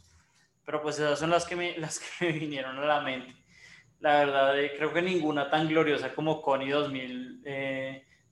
[0.66, 3.42] Pero pues esas son las que me, las que me vinieron a la mente
[4.02, 6.74] la verdad, eh, creo que ninguna tan gloriosa como Connie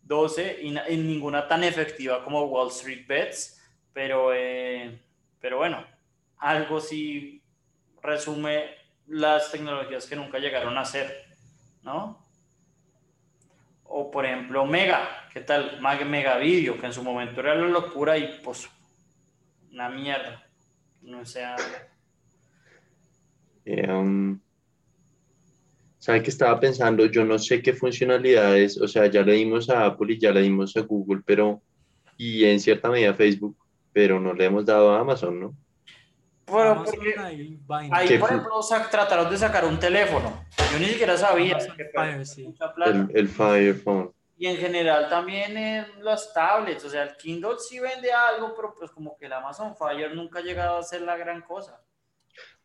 [0.10, 3.62] 2012 y, ninguna tan efectiva como Wall Street Bets,
[3.94, 5.00] pero, eh,
[5.40, 5.86] pero bueno,
[6.40, 7.42] algo sí
[8.02, 8.72] resume
[9.08, 11.26] las tecnologías que nunca llegaron a ser,
[11.84, 12.26] ¿no?
[13.84, 15.80] O por ejemplo, Mega, ¿qué tal?
[15.82, 18.70] Mega Video, que en su momento era la locura y pues
[19.72, 20.44] una mierda.
[21.02, 21.56] No sea.
[23.66, 24.40] Eh, um,
[26.00, 27.06] ¿Sabe que estaba pensando?
[27.06, 30.42] Yo no sé qué funcionalidades, o sea, ya le dimos a Apple y ya le
[30.42, 31.62] dimos a Google, pero,
[32.18, 33.58] y en cierta medida a Facebook,
[33.92, 35.56] pero no le hemos dado a Amazon, ¿no?
[36.48, 37.16] Bueno, porque
[37.92, 40.46] ahí, por ejemplo, trataron de sacar un teléfono.
[40.72, 41.58] Yo ni siquiera sabía.
[41.58, 44.12] el, el Fire Phone.
[44.38, 48.74] Y en general también en las tablets, o sea, el Kindle sí vende algo, pero
[48.74, 51.82] pues como que el Amazon Fire nunca ha llegado a ser la gran cosa.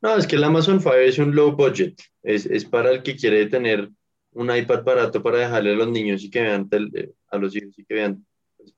[0.05, 1.94] No, es que el Amazon Fire es un low budget.
[2.22, 3.88] Es, es para el que quiere tener
[4.32, 7.78] un iPad barato para dejarle a los niños y que vean eh, a los hijos
[7.78, 8.74] y que vean pues,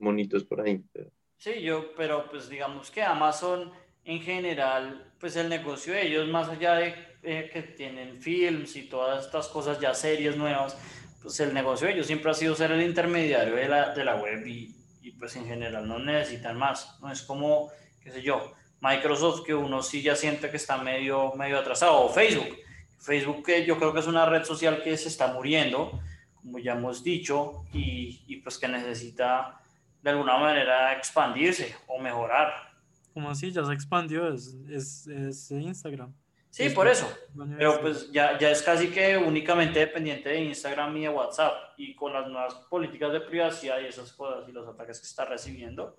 [0.00, 0.82] monitos por ahí.
[1.36, 3.70] Sí, yo, pero pues digamos que Amazon
[4.02, 8.88] en general, pues el negocio de ellos, más allá de eh, que tienen films y
[8.88, 10.76] todas estas cosas ya series nuevas,
[11.22, 14.16] pues el negocio de ellos siempre ha sido ser el intermediario de la, de la
[14.16, 16.98] web y, y pues en general no necesitan más.
[17.00, 17.70] No es como,
[18.02, 18.54] qué sé yo,
[18.84, 22.58] Microsoft que uno sí ya siente que está medio, medio atrasado, o Facebook.
[22.98, 25.98] Facebook que yo creo que es una red social que se está muriendo,
[26.34, 29.58] como ya hemos dicho, y, y pues que necesita
[30.02, 32.52] de alguna manera expandirse o mejorar.
[33.14, 36.12] Como así, ya se expandió, es, es, es Instagram.
[36.50, 37.08] Sí, por eso.
[37.58, 41.54] Pero pues ya, ya es casi que únicamente dependiente de Instagram y de WhatsApp.
[41.78, 45.24] Y con las nuevas políticas de privacidad y esas cosas y los ataques que está
[45.24, 45.96] recibiendo,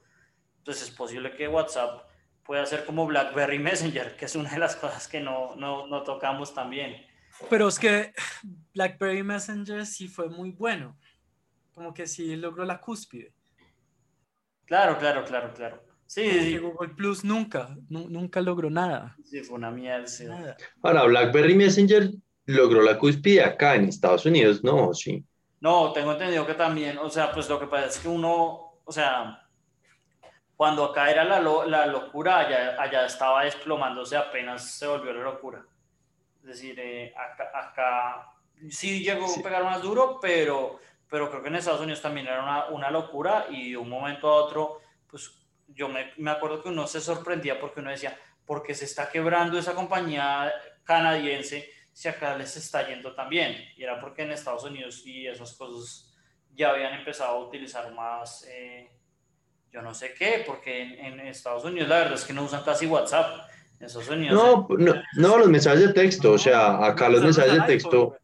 [0.63, 2.07] pues es posible que WhatsApp
[2.45, 6.03] puede ser como BlackBerry Messenger, que es una de las cosas que no, no, no
[6.03, 6.95] tocamos también.
[7.49, 8.13] Pero es que
[8.73, 10.97] BlackBerry Messenger sí fue muy bueno,
[11.73, 13.33] como que sí logró la cúspide.
[14.65, 15.83] Claro, claro, claro, claro.
[16.05, 16.57] Sí, sí.
[16.59, 19.15] Google Plus nunca, nunca logró nada.
[19.23, 20.05] Sí, fue una mierda.
[20.83, 22.11] Ahora, BlackBerry Messenger
[22.45, 24.93] logró la cúspide acá en Estados Unidos, ¿no?
[24.93, 25.25] Sí.
[25.59, 28.91] No, tengo entendido que también, o sea, pues lo que pasa es que uno, o
[28.91, 29.44] sea,
[30.55, 35.65] cuando acá era la, la locura, allá, allá, estaba desplomándose, apenas se volvió la locura.
[36.41, 38.33] Es decir, eh, acá, acá,
[38.69, 40.79] sí llegó a pegar más duro, pero,
[41.09, 44.29] pero creo que en Estados Unidos también era una, una locura y de un momento
[44.29, 45.31] a otro, pues
[45.67, 49.57] yo me, me, acuerdo que uno se sorprendía porque uno decía, porque se está quebrando
[49.57, 50.53] esa compañía
[50.83, 53.55] canadiense si acá les está yendo también.
[53.75, 56.13] Y era porque en Estados Unidos sí esas cosas
[56.53, 58.45] ya habían empezado a utilizar más.
[58.49, 58.91] Eh,
[59.75, 62.85] yo no sé qué, porque en, Estados Unidos la verdad es que no usan casi
[62.85, 63.49] WhatsApp.
[63.77, 64.33] En Estados Unidos.
[64.33, 68.15] No, no, no, los mensajes de texto, o sea, acá los mensajes de texto,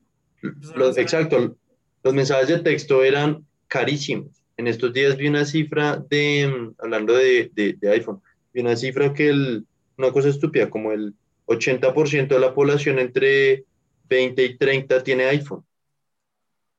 [0.76, 1.58] los, exacto,
[2.04, 4.46] los mensajes de texto eran carísimos.
[4.56, 8.22] En estos días vi una cifra de, hablando de, de, iPhone,
[8.54, 9.66] vi una cifra que el,
[9.98, 11.14] una cosa estúpida, como el
[11.48, 13.66] 80% de la población entre
[14.08, 15.66] 20 y 30 tiene iPhone.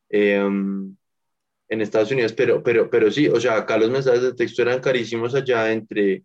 [0.08, 0.40] Eh,
[1.72, 4.80] en Estados Unidos, pero, pero, pero sí, o sea, acá los mensajes de texto eran
[4.80, 6.22] carísimos allá entre,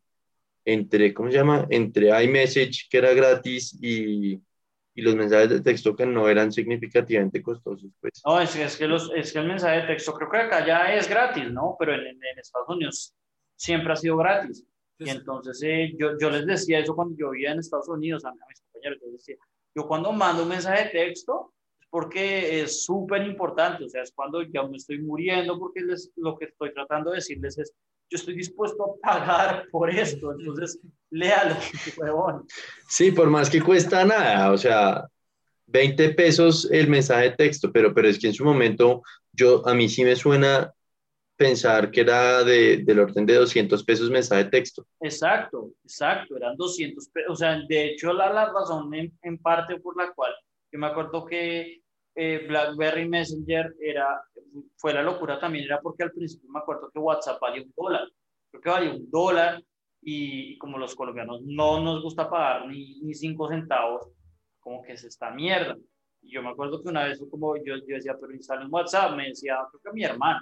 [0.66, 1.66] entre ¿cómo se llama?
[1.70, 4.34] Entre iMessage, que era gratis, y,
[4.94, 7.90] y los mensajes de texto que no eran significativamente costosos.
[8.02, 8.22] Pues.
[8.26, 10.94] No, es, es, que los, es que el mensaje de texto creo que acá ya
[10.94, 11.78] es gratis, ¿no?
[11.80, 13.16] Pero en, en Estados Unidos
[13.56, 14.66] siempre ha sido gratis.
[15.00, 18.32] Y entonces eh, yo, yo les decía eso cuando yo vivía en Estados Unidos a,
[18.32, 19.36] mis compañeros, yo decía,
[19.74, 21.54] yo cuando mando un mensaje de texto,
[21.90, 26.38] porque es súper importante, o sea, es cuando ya me estoy muriendo, porque les, lo
[26.38, 27.74] que estoy tratando de decirles es,
[28.10, 30.80] yo estoy dispuesto a pagar por esto, entonces
[31.10, 31.56] léalo,
[31.98, 32.46] huevón.
[32.88, 35.08] Sí, por más que cuesta nada, o sea,
[35.68, 39.74] 20 pesos el mensaje de texto, pero, pero es que en su momento yo, a
[39.74, 40.74] mí sí me suena
[41.36, 44.88] pensar que era de, del orden de 200 pesos mensaje de texto.
[45.00, 49.80] Exacto, exacto, eran 200 pesos, o sea, de hecho la, la razón en, en parte
[49.80, 50.34] por la cual
[50.72, 51.82] yo me acuerdo que
[52.16, 54.22] eh, BlackBerry Messenger era,
[54.76, 58.08] fue la locura también, era porque al principio me acuerdo que WhatsApp valía un dólar.
[58.50, 59.64] Creo que valía un dólar
[60.02, 64.10] y, como los colombianos no nos gusta pagar ni, ni cinco centavos,
[64.60, 65.78] como que es esta mierda.
[66.22, 69.16] Y yo me acuerdo que una vez como yo, yo decía, pero instale un WhatsApp,
[69.16, 70.42] me decía, creo que mi hermano,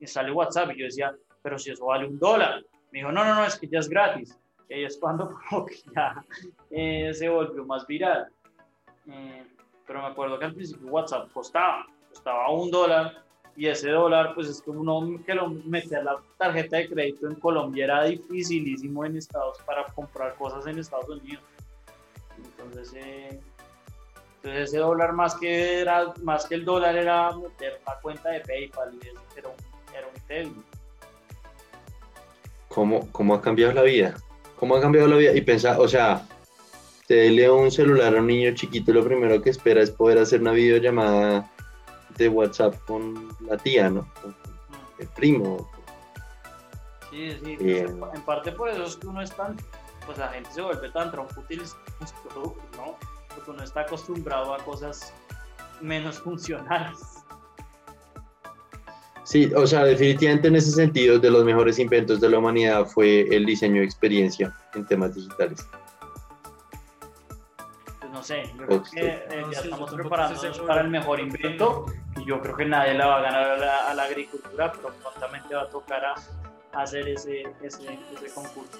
[0.00, 2.64] instale WhatsApp, y yo decía, pero si eso vale un dólar.
[2.90, 4.36] Me dijo, no, no, no, es que ya es gratis.
[4.68, 6.24] Y ahí es cuando como que ya
[6.70, 8.26] eh, se volvió más viral.
[9.06, 9.46] Eh,
[9.86, 13.24] pero me acuerdo que al principio WhatsApp costaba, costaba un dólar,
[13.56, 17.36] y ese dólar, pues es que uno que lo metía la tarjeta de crédito en
[17.36, 21.44] Colombia era dificilísimo en Estados para comprar cosas en Estados Unidos.
[22.36, 23.40] Entonces, eh,
[24.36, 28.40] entonces ese dólar más que, era, más que el dólar era meter la cuenta de
[28.40, 30.64] PayPal y eso era un, era un
[32.68, 34.16] ¿Cómo, ¿Cómo ha cambiado la vida?
[34.58, 35.32] ¿Cómo ha cambiado la vida?
[35.32, 36.26] Y pensar, o sea,
[37.06, 40.40] te leo un celular a un niño chiquito, lo primero que espera es poder hacer
[40.40, 41.50] una videollamada
[42.16, 44.08] de WhatsApp con la tía, ¿no?
[44.98, 45.70] el primo.
[47.10, 49.56] Sí, sí, pues, en parte por eso es que uno es tan,
[50.06, 51.62] pues la gente se vuelve tan trompútil
[52.76, 52.96] ¿no?
[53.34, 55.12] Porque uno está acostumbrado a cosas
[55.80, 56.98] menos funcionales.
[59.24, 63.22] Sí, o sea, definitivamente en ese sentido, de los mejores inventos de la humanidad fue
[63.34, 65.66] el diseño de experiencia en temas digitales
[68.24, 72.56] sé, yo creo que eh, ya estamos preparándonos para el mejor invento y yo creo
[72.56, 76.14] que nadie la va a ganar a la, agricultura, pero prontamente va a tocar a,
[76.72, 78.78] hacer ese, ese, ese, concurso.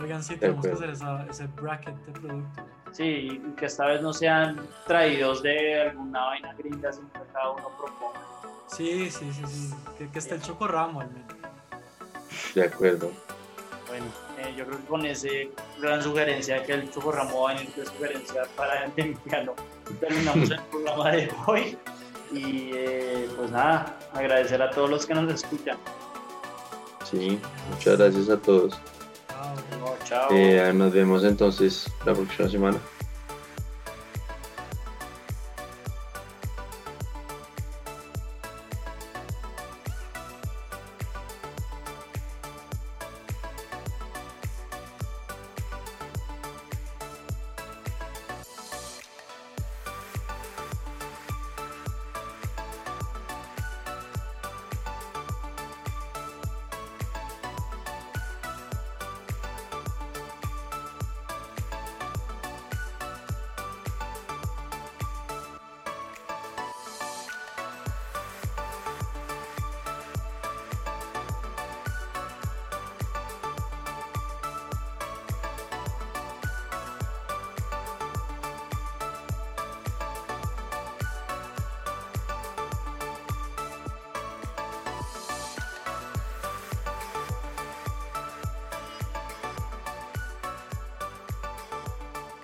[0.00, 2.64] Oigan, sí, tenemos que hacer ese bracket de productos.
[2.92, 7.50] Sí, y que esta vez no sean traídos de alguna vaina gringa, sino que cada
[7.50, 8.20] uno proponga.
[8.66, 9.74] Sí, sí, sí, sí.
[9.96, 11.34] Que, que esté el chocorramo al menos.
[12.54, 13.12] De acuerdo.
[13.90, 14.06] Bueno,
[14.38, 18.42] eh, yo creo que con ese gran sugerencia que el Choco Ramón en de sugerencia
[18.56, 19.54] para el piano,
[19.98, 21.76] terminamos el programa de hoy.
[22.32, 25.76] Y eh, pues nada, agradecer a todos los que nos escuchan.
[27.10, 28.80] Sí, muchas gracias a todos.
[30.04, 30.28] chao.
[30.30, 32.78] Eh, nos vemos entonces la próxima semana.